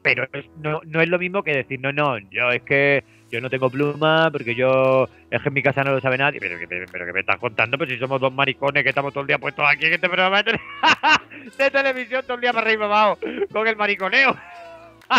[0.02, 0.26] Pero
[0.58, 3.70] no, no es lo mismo que decir, no, no, yo es que yo no tengo
[3.70, 6.40] pluma porque yo es que en mi casa no lo sabe nadie.
[6.40, 9.14] Pero, que- pero, pero que me estás contando, pues si somos dos maricones que estamos
[9.14, 10.62] todo el día puestos aquí en este programa de, tele-
[11.58, 13.18] de televisión, todo el día para arriba abajo,
[13.52, 14.36] con el mariconeo.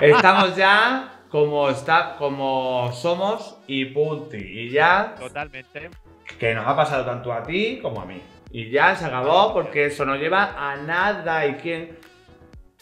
[0.02, 4.36] Estamos ya como, está, como somos y punti.
[4.38, 5.90] Y ya Totalmente.
[6.38, 8.20] que nos ha pasado tanto a ti como a mí.
[8.50, 11.46] Y ya se acabó porque eso no lleva a nada.
[11.46, 11.98] Y quien.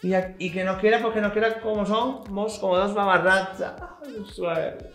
[0.02, 3.74] Y, a- y que nos quiera, pues que nos quiera como somos, como dos mamarrachas.
[4.32, 4.86] Suerte.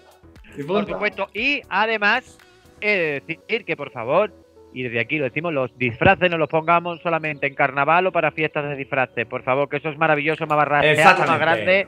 [0.58, 1.28] Y Por supuesto.
[1.34, 2.38] Y además,
[2.82, 4.34] he de decir que por favor,
[4.74, 8.32] y desde aquí lo decimos, los disfraces no los pongamos solamente en carnaval o para
[8.32, 9.26] fiestas de disfraces.
[9.26, 11.88] Por favor, que eso es maravilloso, más barra, más grande.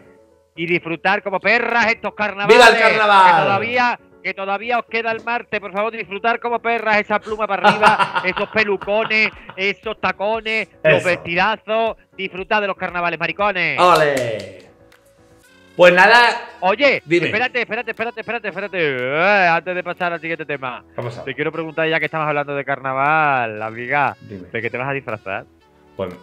[0.56, 2.56] Y disfrutar como perras estos carnavales.
[2.56, 3.36] ¡Viva el carnaval!
[3.36, 7.48] Que todavía, que todavía os queda el martes, por favor, disfrutar como perras, esa pluma
[7.48, 11.98] para arriba, esos pelucones, esos tacones, los vestidazos.
[12.16, 13.80] Disfrutad de los carnavales, maricones.
[13.80, 14.73] ¡Ole!
[15.76, 16.50] Pues nada.
[16.60, 17.26] Oye, Dime.
[17.28, 18.78] espérate, espérate, espérate, espérate, espérate.
[18.80, 20.84] Eh, antes de pasar al siguiente tema.
[21.26, 24.16] Te quiero preguntar ya que estamos hablando de carnaval, amiga.
[24.22, 24.50] Dime.
[24.52, 25.46] ¿De qué te vas a disfrazar?
[25.96, 26.14] Pues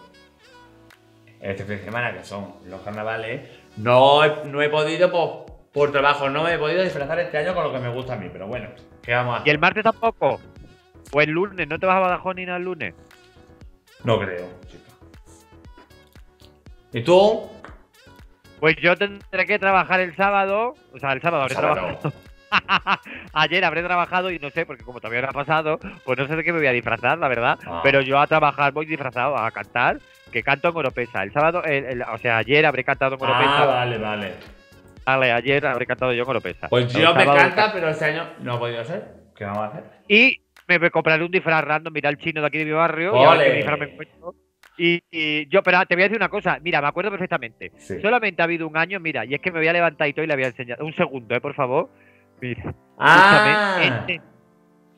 [1.41, 3.41] este fin de semana, que son los carnavales,
[3.77, 7.53] no he, no he podido, pues, por trabajo, no me he podido disfrazar este año
[7.53, 8.29] con lo que me gusta a mí.
[8.31, 8.69] Pero bueno,
[9.01, 9.53] ¿qué vamos a ¿Y hacer?
[9.55, 10.39] el martes tampoco?
[11.11, 11.67] ¿O el lunes?
[11.67, 12.93] ¿No te vas a Badajoz ni nada el lunes?
[14.05, 14.91] No creo, chica.
[16.93, 17.49] ¿Y tú?
[18.61, 20.75] Pues yo tendré que trabajar el sábado.
[20.93, 21.73] O sea, el sábado habré Sábado.
[21.99, 22.13] trabajado.
[23.33, 26.35] Ayer habré trabajado y no sé, porque como todavía no ha pasado, pues no sé
[26.35, 27.57] de qué me voy a disfrazar, la verdad.
[27.65, 27.81] Ah.
[27.83, 29.97] Pero yo a trabajar voy disfrazado, a cantar,
[30.31, 31.23] que canto en Oropesa.
[31.23, 33.63] El sábado, el- el- o sea, ayer habré cantado en Oropesa.
[33.63, 34.33] Ah, vale, vale.
[35.05, 36.69] Vale, ayer habré cantado yo en Oropesa.
[36.69, 39.07] Pues yo me encanta, pero este año no ha podido ser.
[39.35, 39.83] ¿Qué vamos a hacer?
[40.07, 43.13] Y me compraré un disfraz random, mira el chino de aquí de mi barrio.
[43.15, 43.45] Y a ver ¡Ole!
[43.45, 44.35] qué disfraz me encuentro.
[44.77, 47.71] Y, y yo, pero te voy a decir una cosa, mira, me acuerdo perfectamente.
[47.77, 47.99] Sí.
[48.01, 50.23] Solamente ha habido un año, mira, y es que me voy a levantar y todo
[50.23, 50.81] y le voy a enseñar.
[50.81, 51.89] Un segundo, eh, por favor.
[52.39, 54.21] Mira, Ah, este-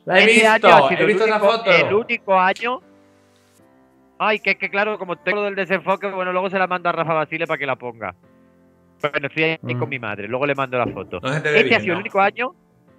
[0.06, 1.72] la he este año ha sido he visto el único- foto.
[1.72, 2.80] El único año.
[4.20, 6.88] Ay, que es que claro, como tengo lo del desenfoque, bueno, luego se la mando
[6.90, 8.16] a Rafa Basile para que la ponga.
[9.02, 9.80] Bueno, estoy ahí Mm.
[9.80, 11.20] con mi madre, luego le mando la foto.
[11.22, 12.54] No Este ha sido el único año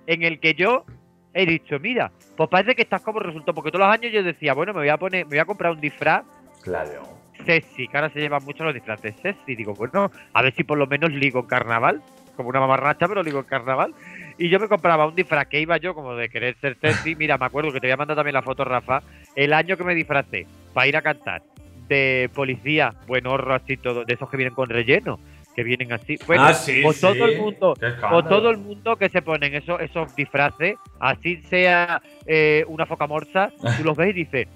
[0.06, 0.84] en el que yo
[1.32, 4.52] he dicho, mira, pues parece que estás como resultó, porque todos los años yo decía,
[4.52, 6.24] bueno, me voy a poner, me voy a comprar un disfraz
[6.64, 7.02] Claro.
[7.44, 9.54] sexy, que ahora se llevan mucho los disfraces sexy.
[9.54, 12.02] Digo, bueno, a ver si por lo menos ligo en carnaval,
[12.36, 13.94] como una mamarracha, pero ligo en carnaval.
[14.38, 17.14] Y yo me compraba un disfraz que iba yo como de querer ser sexy.
[17.18, 19.02] Mira, me acuerdo que te voy a mandar también la foto, Rafa.
[19.36, 21.42] El año que me disfracé para ir a cantar
[21.86, 25.18] de policía, buen horro así todo, de esos que vienen con relleno,
[25.54, 26.16] que vienen así.
[26.26, 27.00] Bueno, ah, sí, sí.
[27.00, 27.74] todo el mundo,
[28.10, 33.06] o todo el mundo que se ponen esos, esos disfraces, así sea eh, una foca
[33.06, 34.48] morsa, tú los ves y dices,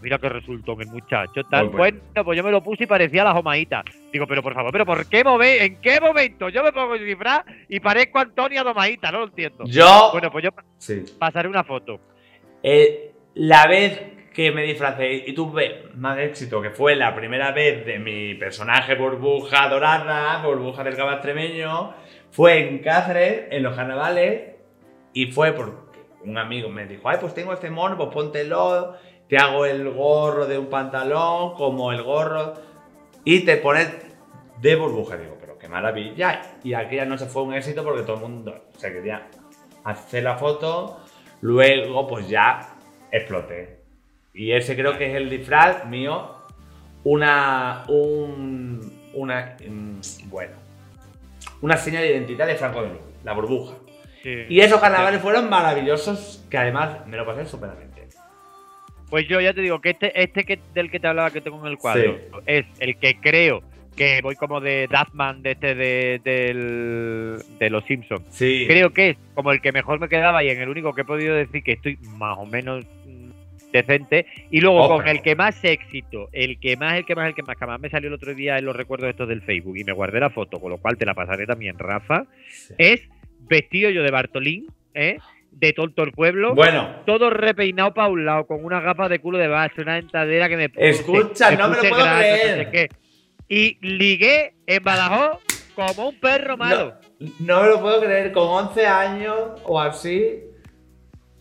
[0.00, 1.42] mira que resultó el muchacho.
[1.50, 1.68] Tal.
[1.68, 1.98] Bueno.
[2.00, 3.82] Bueno, pues yo me lo puse y parecía la jomaíta.
[4.12, 7.04] Digo, pero por favor, pero ¿por qué move ¿En qué momento yo me pongo el
[7.04, 9.10] disfraz y parezco Antonia Domaíta?
[9.10, 9.64] No lo entiendo.
[9.66, 10.10] Yo.
[10.12, 11.04] Bueno, pues yo sí.
[11.18, 12.00] pasaré una foto.
[12.62, 17.84] Eh, la vez que me disfracé y tuve más éxito, que fue la primera vez
[17.84, 21.92] de mi personaje burbuja dorada, burbuja del cabal extremeño,
[22.30, 24.54] fue en Cáceres, en los carnavales,
[25.12, 28.94] y fue porque un amigo me dijo, ay, pues tengo este mono, pues póntelo,
[29.28, 32.54] te hago el gorro de un pantalón, como el gorro,
[33.24, 33.90] y te pones
[34.60, 35.16] de burbuja.
[35.16, 36.42] Digo, pero qué maravilla.
[36.64, 39.28] Y aquella noche fue un éxito porque todo el mundo se quería
[39.84, 41.00] hacer la foto,
[41.40, 42.74] luego pues ya
[43.10, 43.80] exploté.
[44.34, 46.30] Y ese creo que es el disfraz mío,
[47.04, 50.00] una, un, una, mm,
[50.30, 50.56] bueno,
[51.60, 53.76] una señal de identidad de Franco de Luz, la burbuja.
[54.22, 54.46] Sí.
[54.48, 57.87] Y esos carnavales fueron maravillosos, que además me lo pasé superamente.
[59.10, 61.60] Pues yo ya te digo que este, este que, del que te hablaba que tengo
[61.64, 62.38] en el cuadro Sí.
[62.46, 63.62] es el que creo
[63.96, 68.22] que voy como de Duffman de este de, del- de los Simpsons.
[68.30, 68.64] Sí.
[68.68, 71.04] creo que es como el que mejor me quedaba y en el único que he
[71.04, 72.84] podido decir que estoy más o menos
[73.72, 74.26] decente.
[74.50, 77.34] Y luego Oh, con el que más éxito, el que más, el que más, el
[77.34, 79.76] que más, que más me salió el otro día en los recuerdos estos del Facebook
[79.76, 82.24] y me guardé la foto, con lo cual te la pasaré también, Rafa,
[82.78, 83.02] es
[83.48, 85.18] vestido yo de Bartolín, ¿eh?
[85.58, 86.54] De tonto el pueblo.
[86.54, 90.48] Bueno, Todo repeinado para un lado, con unas gafas de culo de base, una dentadera
[90.48, 92.56] que me puse, Escucha, no me lo puedo grasa, creer.
[92.58, 92.88] no sé qué.
[93.48, 95.42] Y ligué en Badajoz
[95.74, 96.94] como un perro malo.
[97.40, 100.40] no me lo puedo creer, con 11 años o así,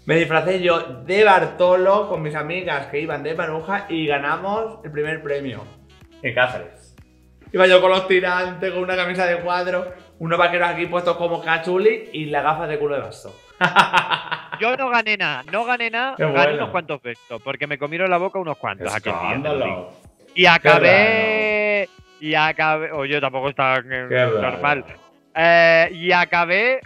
[0.05, 4.91] me disfracé yo de Bartolo con mis amigas que iban de Maruja y ganamos el
[4.91, 5.63] primer premio
[6.21, 6.95] en Cáceres.
[7.51, 11.41] Iba yo con los tirantes, con una camisa de cuadro, unos vaqueros aquí puestos como
[11.43, 13.35] cachuli y las gafas de culo de vaso.
[14.59, 16.53] Yo no gané nada, no gané nada, Qué gané bueno.
[16.55, 18.93] unos cuantos pesos, porque me comieron la boca unos cuantos.
[18.93, 19.91] Escándalo.
[20.33, 21.89] Y acabé.
[22.19, 22.91] Y acabé.
[22.91, 24.07] O yo tampoco estaba eh,
[24.41, 24.83] normal.
[25.35, 26.81] Eh, y acabé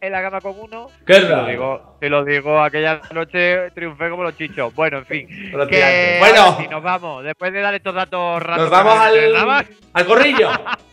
[0.00, 0.88] en la cama con uno.
[1.06, 4.74] Qué Te lo digo, te lo digo, aquella noche triunfé como los chichos.
[4.74, 5.28] Bueno, en fin.
[5.52, 7.24] Los Que Bueno, sí, nos vamos.
[7.24, 8.68] Después de dar estos datos raros.
[8.68, 10.50] nos vamos al, al corrillo.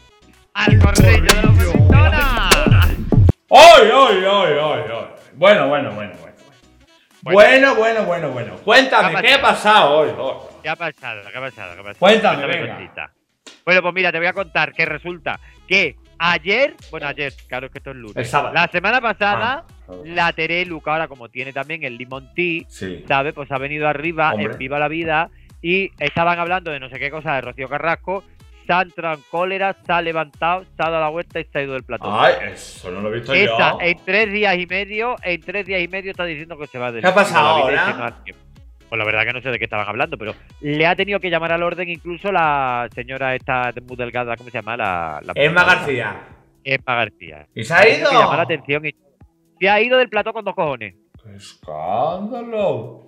[0.54, 1.58] al corrillo de los
[3.52, 5.06] ¡Ay, ay, ay, ay, ay!
[5.34, 6.36] Bueno, bueno, bueno, bueno.
[7.22, 8.56] Bueno, bueno, bueno, bueno.
[8.64, 10.10] Cuéntame, ¿Qué ¿qué ha pasado hoy?
[10.18, 10.36] hoy?
[10.64, 11.22] ¿Qué ha pasado?
[11.30, 11.74] ¿Qué ha pasado?
[11.74, 12.00] ¿Qué ha pasado?
[12.00, 12.76] Cuéntame, venga.
[12.76, 13.12] cosita.
[13.66, 17.72] Bueno, pues mira, te voy a contar que resulta que ayer, bueno, ayer, claro es
[17.72, 18.16] que esto es lunes.
[18.16, 18.54] El sábado.
[18.54, 19.94] La semana pasada, Ah.
[20.06, 23.04] la Terelu, que ahora como tiene también el Limon Tea, Sí.
[23.08, 23.34] ¿sabes?
[23.34, 24.54] Pues ha venido arriba Hombre.
[24.54, 25.30] en Viva la Vida
[25.62, 28.24] y estaban hablando de no sé qué cosa de Rocío Carrasco.
[28.70, 31.58] Se ha entrado en cólera, se ha levantado, se ha dado la vuelta y se
[31.58, 32.22] ha ido del plató.
[32.22, 33.78] Ay, eso no lo he visto Esa, yo.
[33.82, 36.92] en tres días y medio, en tres días y medio está diciendo que se va
[36.92, 38.14] del ¿Qué ha pasado ahora?
[38.88, 41.32] Pues la verdad que no sé de qué estaban hablando, pero le ha tenido que
[41.32, 44.78] llamar al orden incluso la señora esta muy delgada, ¿cómo se llama?
[44.78, 46.22] La, la Emma García.
[46.64, 47.48] Emma García.
[47.56, 48.12] ¿Y se ha ido?
[48.12, 48.92] llamar la atención y
[49.60, 50.94] se ha ido del plató con dos cojones.
[51.24, 53.04] ¡Qué escándalo!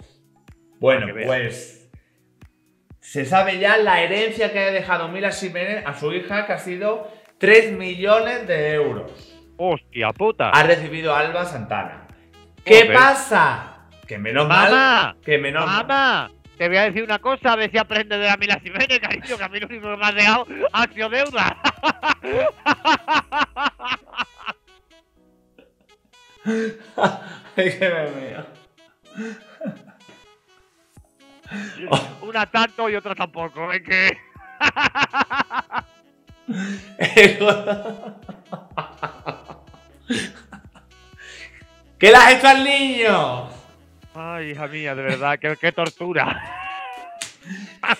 [0.79, 1.80] Bueno, pues.
[3.01, 6.59] Se sabe ya la herencia que ha dejado Mila Jiménez a su hija, que ha
[6.59, 9.11] sido 3 millones de euros.
[9.57, 10.51] Hostia puta.
[10.51, 12.07] Ha recibido Alba Santana.
[12.63, 13.87] ¿Qué pasa?
[14.07, 15.17] Que menos mal.
[15.25, 15.87] Que menos mal.
[15.87, 18.99] mamá, te voy a decir una cosa, a ver si aprende de la Mila Jiménez,
[18.99, 21.57] cariño, que a mí lo único que me ha dejado ha sido deuda.
[27.55, 28.45] Ay, que me meo.
[32.21, 34.17] Una tanto y otra tampoco, es que...
[41.99, 43.49] ¿Qué le has hecho al niño?
[44.13, 46.57] Ay, hija mía, de verdad, qué, qué tortura.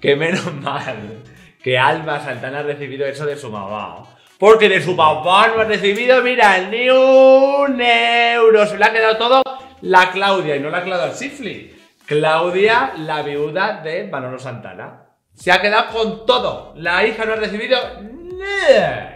[0.00, 1.22] Que menos mal
[1.64, 4.04] que Alba Santana ha recibido eso de su mamá.
[4.38, 8.66] Porque de su papá no ha recibido, mira, ni un euro.
[8.66, 9.42] Se le ha quedado todo
[9.80, 11.73] la Claudia y no la Claudia Sifli.
[12.06, 15.00] Claudia, la viuda de Manolo Santana.
[15.32, 16.74] Se ha quedado con todo.
[16.76, 19.10] La hija no ha recibido nada.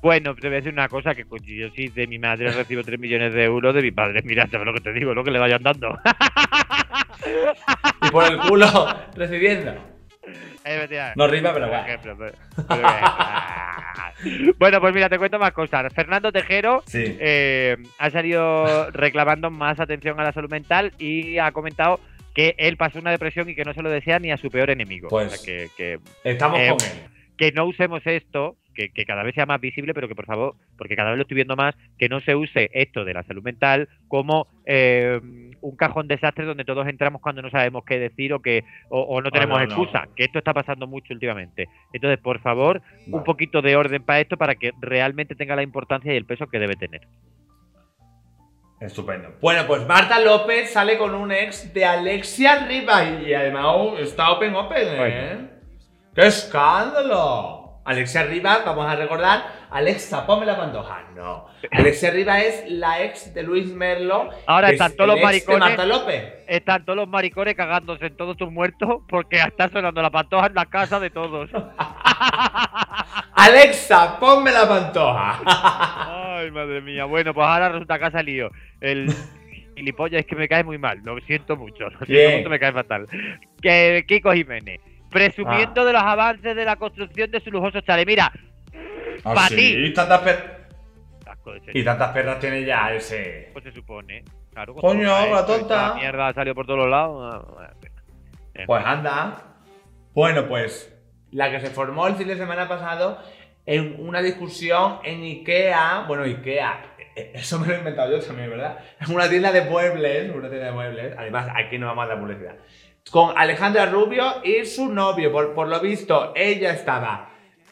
[0.00, 2.98] Bueno, te voy a decir una cosa, que yo sí de mi madre recibo 3
[2.98, 5.38] millones de euros, de mi padre, mira, sabes lo que te digo, lo que le
[5.38, 5.96] vayan dando.
[8.02, 8.66] Y por el culo
[9.14, 9.74] recibiendo.
[11.16, 11.86] No rima, pero Por va.
[11.86, 12.32] ejemplo, pero-
[12.68, 12.82] pero
[14.22, 15.92] que- bueno, pues mira, te cuento más cosas.
[15.92, 17.16] Fernando Tejero Sí.
[17.20, 22.00] eh, ha salido reclamando más atención a la salud mental y ha comentado
[22.34, 24.70] que él pasó una depresión y que no se lo desea ni a su peor
[24.70, 25.08] enemigo.
[25.08, 27.10] Pues- O sea, que, que, Estamos Eh, con él.
[27.36, 30.54] que no usemos esto, que, que cada vez sea más visible, pero que por favor,
[30.78, 33.42] porque cada vez lo estoy viendo más, que no se use esto de la salud
[33.42, 35.20] mental como eh,
[35.60, 39.20] un cajón desastre donde todos entramos cuando no sabemos qué decir o que o, o
[39.20, 39.64] no tenemos no.
[39.64, 41.68] excusa, que esto está pasando mucho últimamente.
[41.92, 46.12] Entonces, por favor, un poquito de orden para esto para que realmente tenga la importancia
[46.12, 47.02] y el peso que debe tener.
[48.82, 49.36] Estupendo.
[49.40, 54.56] Bueno, pues Marta López sale con un ex de Alexia Riva y además está open
[54.56, 55.50] open, ¿eh?
[56.12, 57.80] ¡Qué escándalo!
[57.84, 61.02] Alexia Riva, vamos a recordar, Alexa, ponme la pantoja.
[61.14, 61.46] No.
[61.70, 64.30] Alexia Riva es la ex de Luis Merlo.
[64.46, 65.60] Ahora están es todos los maricones.
[65.60, 66.44] Marta López.
[66.48, 70.54] Están todos los maricones cagándose en todos tus muertos porque está sonando la pantoja en
[70.54, 71.50] la casa de todos.
[73.34, 76.28] Alexa, ponme la pantoja.
[76.42, 77.04] Ay, madre mía.
[77.04, 79.12] Bueno, pues ahora resulta que ha salido el
[79.76, 81.00] gilipollas es que me cae muy mal.
[81.04, 81.88] Lo siento mucho.
[81.90, 83.06] Lo siento mucho, me cae fatal.
[83.60, 84.80] Que Kiko Jiménez,
[85.10, 85.84] presumiendo Ah.
[85.84, 88.06] de los avances de la construcción de su lujoso chalet.
[88.06, 89.20] Mira, ti.
[89.24, 90.62] Ah, Y tantas, per-
[91.72, 93.50] y tantas perras tiene ya ese.
[93.52, 94.24] pues se supone.
[94.52, 95.94] Claro, Coño, la tonta.
[95.94, 97.54] mierda ha salido por todos los lados.
[97.58, 97.72] ah,
[98.66, 99.42] Pues anda.
[100.14, 100.92] Bueno, pues
[101.30, 103.18] la que se formó el fin de semana pasado
[103.66, 106.04] en una discusión en Ikea.
[106.08, 106.94] Bueno, Ikea.
[107.16, 108.78] eh, Eso me lo he inventado yo también, ¿verdad?
[109.00, 110.30] Es una tienda de muebles.
[110.34, 111.14] Una tienda de muebles.
[111.16, 112.56] Además, aquí no vamos a dar publicidad.
[113.10, 115.32] Con Alejandra Rubio y su novio.
[115.32, 117.30] Por, por lo visto, ella estaba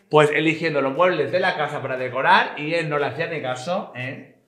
[0.09, 3.41] pues eligiendo los muebles de la casa para decorar y él no le hacía ni
[3.41, 4.39] caso, ¿eh?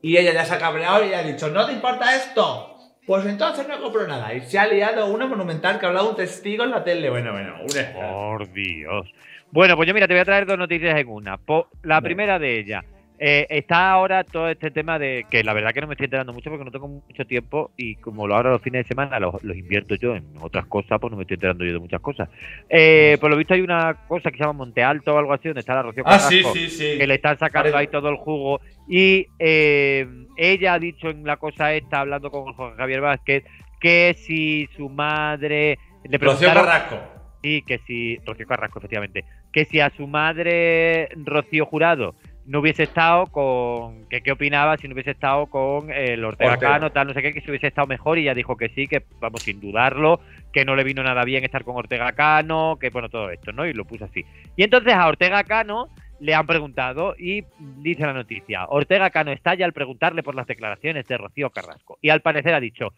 [0.00, 2.76] Y ella ya se ha cabreado y ha dicho, ¿no te importa esto?
[3.06, 4.32] Pues entonces no compro nada.
[4.32, 7.10] Y se ha liado una monumental que ha hablado un testigo en la tele.
[7.10, 7.68] Bueno, bueno, un.
[7.94, 9.12] Por Dios.
[9.52, 11.36] Bueno, pues yo mira, te voy a traer dos noticias en una.
[11.36, 12.84] Po- la primera de ellas.
[13.24, 16.32] eh, está ahora todo este tema de que la verdad que no me estoy enterando
[16.32, 19.44] mucho porque no tengo mucho tiempo y como lo ahora los fines de semana los,
[19.44, 22.28] los invierto yo en otras cosas, pues no me estoy enterando yo de muchas cosas.
[22.68, 25.46] Eh, por lo visto hay una cosa que se llama Monte Alto o algo así
[25.46, 26.98] donde está la Rocío Ah, sí, Carrasco, sí, sí.
[26.98, 28.60] que le están sacando Parece- ahí todo el jugo.
[28.88, 30.04] Y eh,
[30.36, 33.44] ella ha dicho en la cosa esta, hablando con Jorge Javier Vázquez,
[33.78, 36.98] que si su madre le Rocío Carrasco.
[37.40, 38.18] Sí, que si.
[38.26, 39.24] Rocío Carrasco, efectivamente.
[39.52, 42.14] Que si a su madre, Rocío Jurado,
[42.46, 44.08] no hubiese estado con.
[44.08, 46.72] que qué opinaba si no hubiese estado con el Ortega, Ortega.
[46.72, 48.88] Cano, tal, no sé qué, que si hubiese estado mejor y ya dijo que sí,
[48.88, 50.20] que vamos sin dudarlo,
[50.52, 53.66] que no le vino nada bien estar con Ortega Cano, que bueno, todo esto, ¿no?
[53.66, 54.24] Y lo puso así.
[54.56, 55.88] Y entonces a Ortega Cano
[56.18, 61.06] le han preguntado y dice la noticia: Ortega Cano estalla al preguntarle por las declaraciones
[61.06, 61.98] de Rocío Carrasco.
[62.00, 62.92] Y al parecer ha dicho: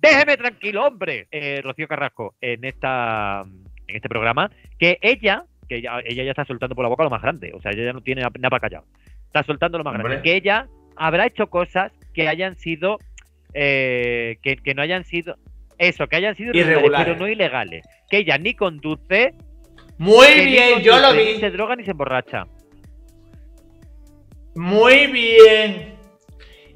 [0.00, 3.42] Déjeme tranquilo, hombre, eh, Rocío Carrasco, en, esta,
[3.86, 7.22] en este programa, que ella, que ella ya está soltando por la boca lo más
[7.22, 8.84] grande, o sea, ella ya no tiene nada para callado,
[9.26, 10.08] está soltando lo más Hombre.
[10.08, 12.98] grande, que ella habrá hecho cosas que hayan sido,
[13.54, 15.36] eh, que, que no hayan sido,
[15.78, 17.06] eso, que hayan sido Irregulares.
[17.06, 19.34] pero no ilegales, que ella ni conduce,
[19.98, 21.40] Muy bien, yo lo conduce, Ni vi.
[21.40, 22.46] se droga ni se emborracha.
[24.54, 25.94] Muy bien.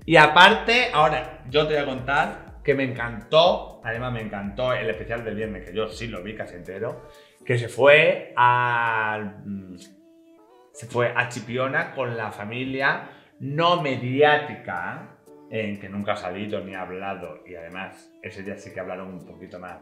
[0.04, 4.88] Y aparte, ahora yo te voy a contar que me encantó, además me encantó el
[4.90, 7.08] especial del viernes, que yo sí lo vi casi entero,
[7.48, 9.18] que se fue a.
[9.42, 9.76] mm,
[10.72, 13.08] Se fue a Chipiona con la familia
[13.40, 15.16] no mediática,
[15.50, 19.14] en que nunca ha salido ni ha hablado, y además ese día sí que hablaron
[19.14, 19.78] un poquito más.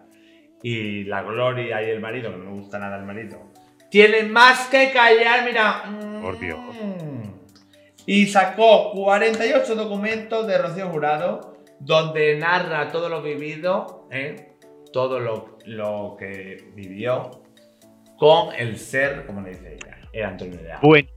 [0.63, 3.53] Y la Gloria y el marido, que no me gusta nada el marido,
[3.91, 5.83] tienen más que callar, mira.
[6.23, 6.61] Por Dios.
[6.61, 7.31] Mm.
[8.07, 14.57] Y sacó 48 documentos de Rocío Jurado donde narra todo lo vivido, ¿eh?
[14.93, 17.43] todo lo, lo que vivió
[18.19, 21.09] con el ser, como le dice ella, el Antonio de Bueno.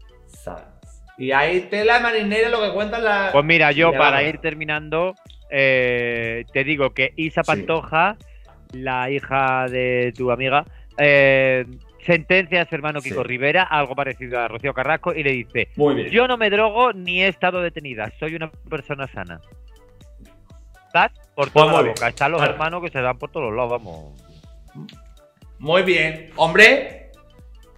[1.18, 3.32] Y ahí tela marinera lo que cuentan las...
[3.34, 5.16] pues mira, yo para ir terminando,
[5.50, 7.48] eh, te digo que Isa Sí.
[7.48, 8.16] Pantoja,
[8.72, 10.64] la hija de tu amiga,
[10.98, 11.66] eh,
[12.06, 13.28] sentencia a su hermano Kiko Sí.
[13.28, 16.10] Rivera, algo parecido a Rocío Carrasco, y le dice: Muy bien.
[16.10, 19.42] Yo no me drogo ni he estado detenida, soy una persona sana.
[20.88, 21.12] ¿Estás?
[21.36, 22.08] Por Pues toda muy la boca.
[22.08, 22.54] Están los Vale.
[22.54, 24.14] hermanos que se dan por todos los lados, vamos.
[25.60, 26.32] Muy bien.
[26.38, 27.12] Hombre,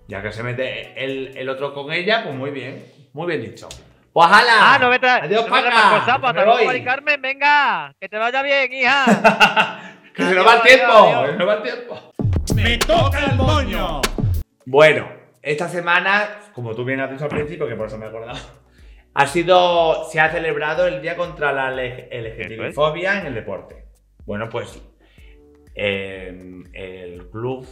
[0.07, 2.86] ya que se mete el, el otro con ella, pues muy bien.
[3.13, 3.67] Muy bien dicho.
[4.13, 4.73] Pues hala.
[4.73, 5.23] Ah, no me traes.
[5.23, 5.69] Adiós, no Paca.
[5.69, 6.65] pues Me hasta luego, voy.
[6.65, 9.95] Mari Carmen, venga, que te vaya bien, hija.
[10.15, 11.21] que se nos va el tiempo.
[11.25, 12.11] que se nos va el tiempo.
[12.55, 14.01] ¡Me toca el moño!
[14.65, 15.07] Bueno,
[15.41, 18.38] esta semana, como tú bien has dicho al principio, que por eso me he acordado,
[19.13, 23.86] ha sido, se ha celebrado el Día contra la LGTBI-fobia en el deporte.
[24.25, 24.82] Bueno, pues
[25.76, 27.65] el club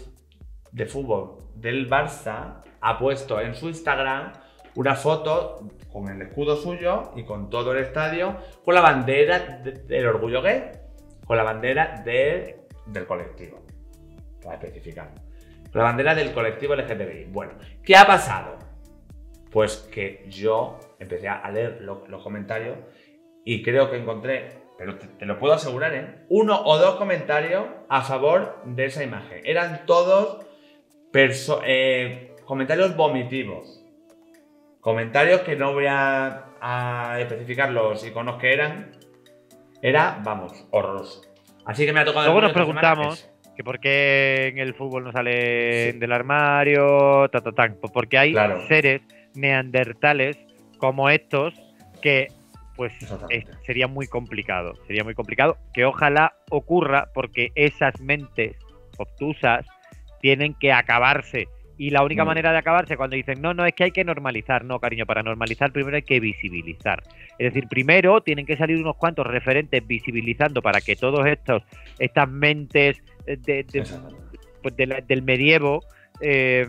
[0.72, 4.32] de fútbol del Barça ha puesto en su Instagram
[4.76, 9.72] una foto con el escudo suyo y con todo el estadio con la bandera de-
[9.72, 10.72] del orgullo gay,
[11.26, 13.60] con la bandera de- del colectivo,
[14.44, 15.14] para especificar.
[15.74, 17.26] La bandera del colectivo LGTBI.
[17.26, 18.58] Bueno, ¿qué ha pasado?
[19.52, 22.78] Pues que yo empecé a leer lo- los comentarios
[23.44, 26.16] y creo que encontré, pero te, te lo puedo asegurar, ¿eh?
[26.30, 29.42] Uno o dos comentarios a favor de esa imagen.
[29.44, 30.46] Eran todos
[31.66, 33.84] eh, comentarios vomitivos.
[34.82, 38.92] Comentarios que no voy a, a especificar los iconos que eran.
[39.82, 41.22] Era, vamos, horroroso.
[41.66, 42.26] Así que me ha tocado...
[42.26, 46.00] Luego nos preguntamos que por qué en el fútbol no salen Sí.
[46.00, 47.74] del armario, ta, ta, ta.
[47.80, 48.66] Pues porque hay Claro.
[48.68, 49.02] seres
[49.36, 50.38] neandertales
[50.78, 51.54] como estos
[52.02, 52.28] que
[52.80, 52.94] pues
[53.30, 58.56] es- sería muy complicado, sería muy complicado que ojalá ocurra porque esas mentes
[58.98, 59.66] obtusas
[60.22, 61.50] tienen que acabarse.
[61.78, 64.06] Y la única Muy manera de acabarse cuando dicen no, no, es que hay que
[64.06, 67.04] normalizar, no, cariño, para normalizar primero hay que visibilizar.
[67.38, 71.62] Es decir, primero tienen que salir unos cuantos referentes visibilizando para que todos estos,
[72.00, 73.66] estas mentes eh, de-
[74.64, 75.82] pues, de la- del medievo
[76.22, 76.66] eh,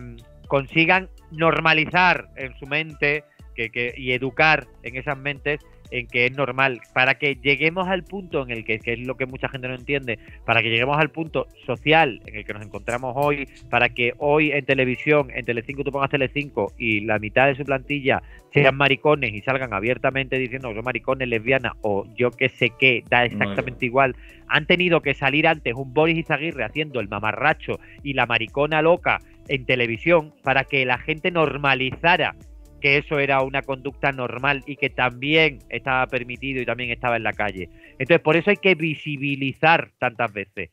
[0.48, 3.22] consigan normalizar en su mente
[3.68, 5.60] que, que- y educar en esas mentes
[5.92, 9.16] en que es normal, para que lleguemos al punto en el que, que es lo
[9.16, 12.62] que mucha gente no entiende, para que lleguemos al punto social en el que nos
[12.62, 17.48] encontramos hoy, para que hoy en televisión, en Telecinco tú pongas Telecinco y la mitad
[17.48, 18.22] de su plantilla
[18.54, 23.02] sean maricones y salgan abiertamente diciendo que son maricones, lesbianas o yo que sé qué,
[23.10, 24.14] da exactamente igual,
[24.46, 29.18] han tenido que salir antes un Boris Izaguirre haciendo el mamarracho y la maricona loca
[29.48, 32.36] en televisión para que la gente normalizara
[32.80, 37.22] que eso era una conducta normal y que también estaba permitido y también estaba en
[37.24, 37.68] la calle.
[37.98, 40.70] Entonces, por eso hay que visibilizar tantas veces.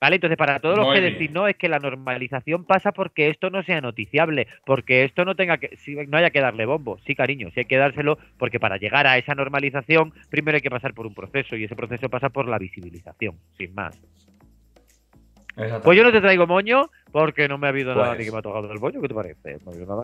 [0.00, 0.14] ¿Vale?
[0.16, 1.12] Entonces, para todos los que bien.
[1.12, 5.34] decís, no, es que la normalización pasa porque esto no sea noticiable, porque esto no
[5.34, 6.98] tenga que, si- no haya que darle bombo.
[7.04, 10.70] Sí, cariño, sí hay que dárselo, porque para llegar a esa normalización, primero hay que
[10.70, 14.00] pasar por un proceso, y ese proceso pasa por la visibilización, sin más.
[15.82, 18.32] Pues yo no te traigo moño, porque no me ha habido nada Pues- ni que
[18.32, 19.58] me ha tocado el bollo, ¿qué te parece?
[19.64, 19.96] No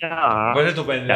[0.00, 0.52] nada.
[0.54, 1.14] Pues estupendo.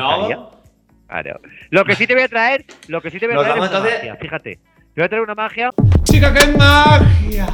[1.09, 1.41] Claro.
[1.71, 3.57] Lo que sí te voy a traer, lo que sí te voy a traer es
[3.59, 4.57] una entonces- magia, fíjate.
[4.57, 5.71] Te voy a traer una magia,
[6.05, 7.47] ¡Chica, qué magia!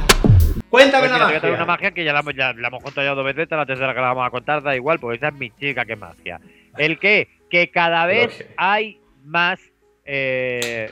[0.69, 1.55] Cuéntame pues la mira, te voy a traer magia.
[1.55, 3.93] una magia que ya la, hemos- ya la hemos contado ya dos veces, la tercera
[3.93, 6.39] que la vamos a contar, da igual, pues esa es mi chica, qué magia.
[6.77, 9.59] El que que cada vez hay más
[10.05, 10.91] eh,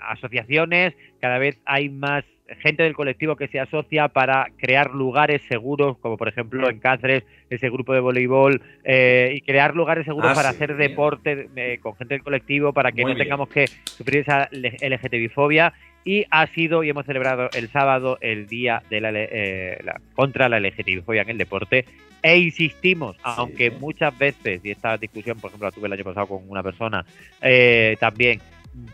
[0.00, 2.24] asociaciones, cada vez hay más
[2.60, 7.24] gente del colectivo que se asocia para crear lugares seguros, como por ejemplo en Cáceres,
[7.50, 10.56] ese grupo de voleibol, eh, y crear lugares seguros Ah, para sí.
[10.56, 13.26] hacer deporte eh, con gente del colectivo, para que Muy no bien.
[13.26, 15.72] tengamos que sufrir esa LGTBI-fobia.
[16.04, 20.48] Y ha sido, y hemos celebrado el sábado, el día de la, eh, la- contra
[20.48, 21.84] la LGTBI-fobia en el deporte.
[22.22, 26.26] E insistimos, aunque muchas veces, y esta discusión, por ejemplo, la tuve el año pasado
[26.28, 27.04] con una persona,
[27.42, 28.40] eh, también,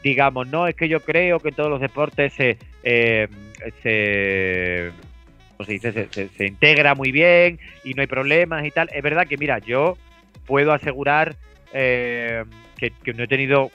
[0.02, 3.28] digamos, no, es que yo creo que en todos los deportes se, eh,
[3.82, 4.90] se,
[5.56, 5.92] ¿cómo se, dice?
[5.92, 8.88] Se, se- se integra muy bien y no hay problemas y tal.
[8.92, 9.96] Es verdad que, mira, yo
[10.46, 11.36] puedo asegurar
[11.72, 12.44] eh,
[12.76, 13.70] que, que no he tenido...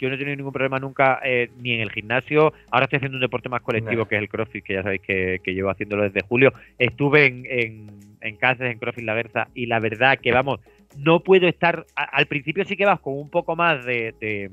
[0.00, 2.52] Yo no he tenido ningún problema nunca eh, ni en el gimnasio.
[2.70, 4.08] Ahora estoy haciendo un deporte más colectivo No.
[4.08, 6.52] que es el CrossFit, que ya sabéis que, que llevo haciéndolo desde julio.
[6.78, 7.86] Estuve en, en,
[8.20, 10.60] en Cáceres, en CrossFit La Berza, y la verdad que, vamos,
[10.96, 11.84] no puedo estar.
[11.96, 14.50] a- al principio sí que vas con un poco más de, de,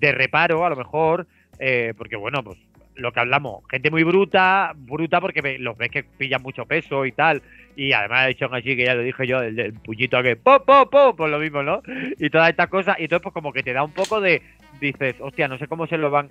[0.00, 1.26] de reparo, a lo mejor,
[1.58, 2.58] eh, porque, bueno, pues
[3.00, 7.12] lo que hablamos, gente muy bruta, bruta porque los ves que pillan mucho peso y
[7.12, 7.42] tal.
[7.76, 10.64] Y además he hecho así que ya lo dije yo, el, el puñito que po,
[10.64, 11.82] po, po, pues lo mismo, ¿no?
[12.18, 12.98] Y todas estas cosas.
[12.98, 14.42] Y entonces, pues como que te da un poco de.
[14.80, 16.30] Dices, hostia, no sé cómo se lo van.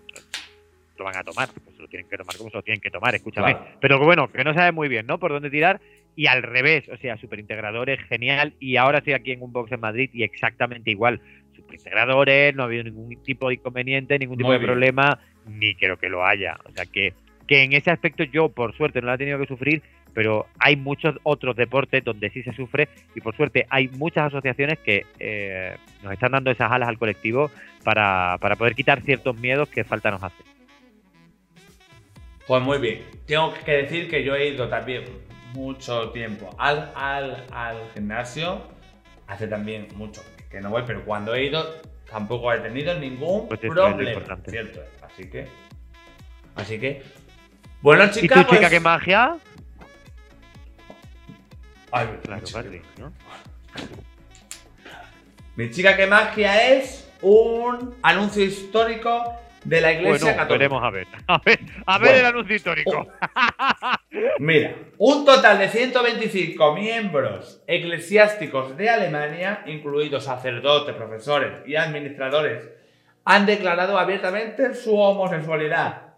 [0.98, 2.92] Lo van a tomar, pues se lo tienen que tomar como se lo tienen que
[2.92, 3.56] tomar, escúchame.
[3.56, 3.78] Claro.
[3.80, 5.18] Pero bueno, que no sabe muy bien, ¿no?
[5.18, 5.80] Por dónde tirar.
[6.16, 8.54] Y al revés, o sea, superintegradores, genial.
[8.60, 11.22] Y ahora estoy aquí en un box en Madrid y exactamente igual.
[11.78, 14.72] Superintegradores, no ha habido ningún tipo de inconveniente, ningún tipo Muy de bien.
[14.72, 16.58] problema, ni creo que lo haya.
[16.66, 17.14] O sea, que,
[17.48, 19.82] que en ese aspecto yo, por suerte, no lo he tenido que sufrir,
[20.14, 24.80] pero hay muchos otros deportes donde sí se sufre y por suerte hay muchas asociaciones
[24.80, 27.52] que eh, nos están dando esas alas al colectivo
[27.84, 30.44] para, para poder quitar ciertos miedos que falta nos hace.
[32.48, 33.04] Pues muy bien.
[33.28, 35.04] Tengo que decir que yo he ido también
[35.54, 38.64] mucho tiempo al, al, al gimnasio.
[39.28, 41.76] Hace también mucho que no voy, pero cuando he ido
[42.10, 44.38] tampoco he tenido ningún Pues problema.
[44.48, 44.82] Cierto.
[45.02, 45.48] Así que.
[46.56, 47.04] Así que.
[47.82, 48.46] Bueno, ¿Y chicas.
[48.46, 49.38] tu chica pues- qué magia?
[51.92, 52.62] Ay, Claro, mi chica.
[52.62, 53.14] Patri, ¿no?
[55.56, 60.54] Mi chica que magia es un anuncio histórico de la iglesia Bueno, católica.
[60.54, 61.08] veremos a ver.
[61.28, 62.20] A ver, a ver Bueno.
[62.20, 63.08] el anuncio histórico.
[64.40, 72.70] Mira, un total de 125 miembros eclesiásticos de Alemania, incluidos sacerdotes, profesores y administradores,
[73.26, 76.14] han declarado abiertamente su homosexualidad.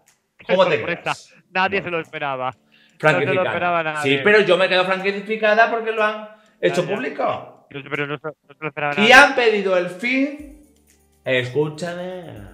[0.46, 1.34] ¿Cómo te quedas?
[1.50, 1.84] Nadie No.
[1.84, 2.52] se lo esperaba.
[2.98, 3.24] Franquificada.
[3.24, 4.16] No se lo esperaba nadie.
[4.18, 6.28] Sí, pero yo me quedo franquificada porque lo han
[6.60, 7.66] hecho público.
[7.68, 9.12] Pero no, se- no se lo esperaba Y nadie.
[9.14, 10.60] han pedido el fin.
[11.24, 12.51] Escúchame.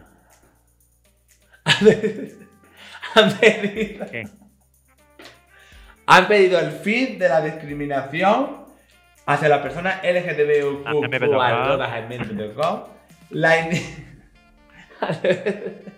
[3.15, 4.07] Han pedido.
[4.11, 4.29] ¿Qué?
[6.07, 8.65] Han pedido el fin de la discriminación
[9.27, 10.07] hacia las personas Ah.
[10.11, 10.87] LGTBIQ.
[13.31, 14.07] La in-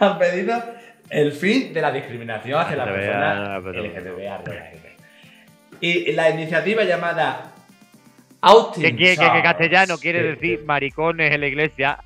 [0.00, 0.62] Han pedido
[1.10, 4.48] el fin de la discriminación hacia las personas LGTBIQ.
[5.80, 7.52] Y la iniciativa llamada
[8.40, 11.98] Outing Que, que, que, que Church, castellano quiere decir maricones en la iglesia.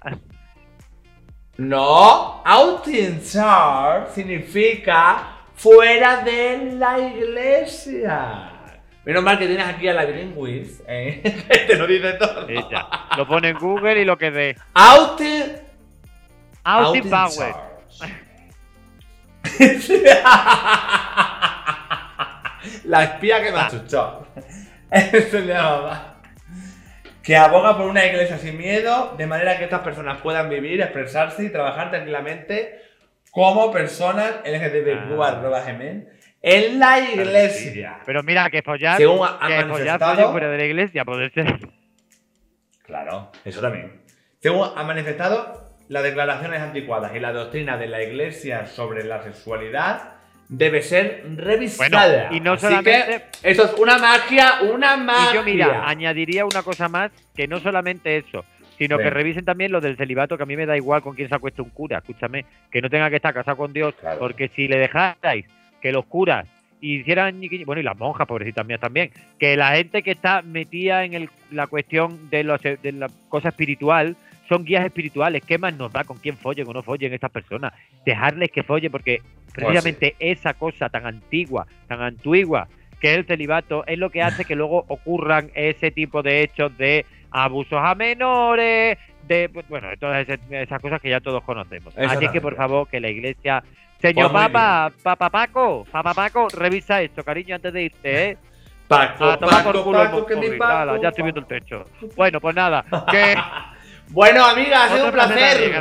[1.58, 3.20] No, outing
[4.14, 8.48] significa fuera de la iglesia.
[9.04, 11.20] Menos mal que tienes aquí a la bilingüis, ¿eh?
[11.66, 12.46] te lo dice todo.
[13.16, 14.56] Lo pone en Google y lo que ve.
[14.74, 15.56] Outing,
[16.64, 17.54] Outing Power.
[22.84, 24.26] la espía que me achuchó.
[24.90, 26.11] Eso se llamaba.
[27.22, 31.44] Que aboga por una iglesia sin miedo, de manera que estas personas puedan vivir, expresarse
[31.44, 32.80] y trabajar tranquilamente
[33.30, 35.16] como personas LGTBQ
[36.42, 37.98] en la iglesia.
[38.04, 41.30] Pero mira, que follar, Según ha- que follar manifestado- follen fuera de la iglesia, puede
[41.30, 41.58] ser.
[42.84, 44.02] Claro, eso también.
[44.40, 50.11] Según ha manifestado, las declaraciones anticuadas y la doctrina de la iglesia sobre la sexualidad
[50.52, 52.28] debe ser revisada.
[52.28, 55.30] Bueno, y no Así solamente- que eso es una magia, una magia.
[55.30, 58.44] Y yo, mira, añadiría una cosa más, que no solamente eso,
[58.76, 61.28] sino que revisen también lo del celibato, que a mí me da igual con quién
[61.28, 64.18] se acueste un cura, escúchame, que no tenga que estar casado con Dios, Claro.
[64.18, 65.46] porque si le dejarais
[65.80, 66.46] que los curas
[66.82, 71.14] hicieran, bueno, y las monjas, pobrecitas mías también, que la gente que está metida en
[71.14, 74.16] el- la cuestión de, los, de la cosa espiritual,
[74.52, 77.72] son guías espirituales, ¿qué más nos da con quién follen o no follen estas personas?
[78.04, 79.22] Dejarles que follen, porque
[79.54, 82.68] precisamente esa cosa tan antigua, tan antigua,
[83.00, 86.76] que es el celibato, es lo que hace que luego ocurran ese tipo de hechos
[86.76, 91.96] de abusos a menores, de pues, bueno, de todas esas cosas que ya todos conocemos.
[91.96, 93.64] Así que por favor, que la iglesia,
[94.02, 98.36] señor Pues Papa, Papa Paco, Papa Paco, revisa esto, cariño, antes de irte, ¿eh?
[98.86, 101.84] Paco, A tomar Paco, por culo Paco, que ala, ya estoy viendo el techo.
[102.14, 103.34] Bueno, pues nada, que...
[104.12, 105.72] Bueno, amiga, ha sido un placer,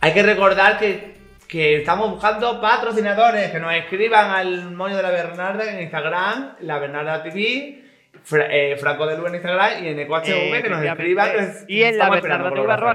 [0.00, 1.14] Hay que recordar que,
[1.48, 6.78] que estamos buscando patrocinadores que nos escriban al moño de la Bernarda en Instagram, la
[6.78, 7.80] Bernarda TV,
[8.22, 10.24] Fra- eh, Franco de Luz en Instagram y en EcoHV
[10.56, 11.30] Eh, que nos escriban.
[11.30, 12.08] que les- y en la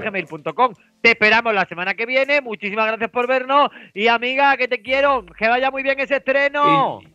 [0.00, 0.74] gmail.com.
[1.02, 2.40] Te esperamos la semana que viene.
[2.40, 3.70] Muchísimas gracias por vernos.
[3.94, 5.24] Y amiga, que te quiero.
[5.38, 7.00] Que vaya muy bien ese estreno.
[7.02, 7.08] Y-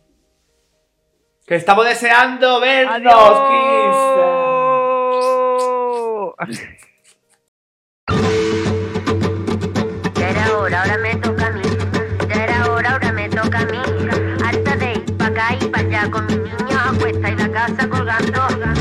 [1.46, 4.45] Que estamos deseando vernos, Adiós.
[10.76, 11.62] Ahora me toca a mí.
[12.28, 13.78] Ya ahora me toca a mí.
[16.10, 17.88] Con mis y la casa.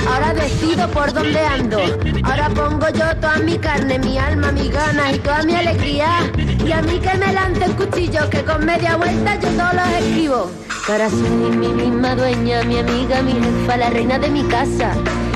[0.07, 1.79] Ahora decido por dónde ando.
[2.23, 6.09] Ahora pongo yo toda mi carne, mi alma, mi ganas y toda mi alegría.
[6.37, 10.51] Y a mí que me lancen cuchillos, que con media vuelta yo todos los escribo.
[10.87, 14.93] Ahora soy mi misma dueña, mi amiga, mi jefa, la reina de mi casa.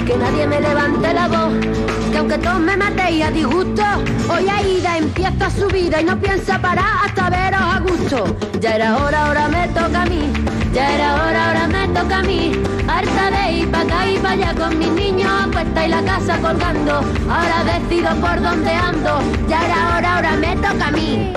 [0.10, 1.53] Que nadie me levante la voz.
[2.12, 3.84] Que aunque todos me matéis a disgusto,
[4.28, 8.36] hoy Aida empieza su vida y no piensa parar hasta veros a gusto.
[8.60, 10.34] Ya era hora, ahora me toca a mí.
[10.74, 12.60] Ya era hora, ahora me toca a mí.
[12.88, 16.01] Harta de ir pa' acá y pa' allá con mis niños a cuesta y la
[16.01, 16.93] casa colgando.
[17.30, 19.20] Ahora decido por dónde ando.
[19.47, 21.34] Ya era hora, ahora me toca a mí.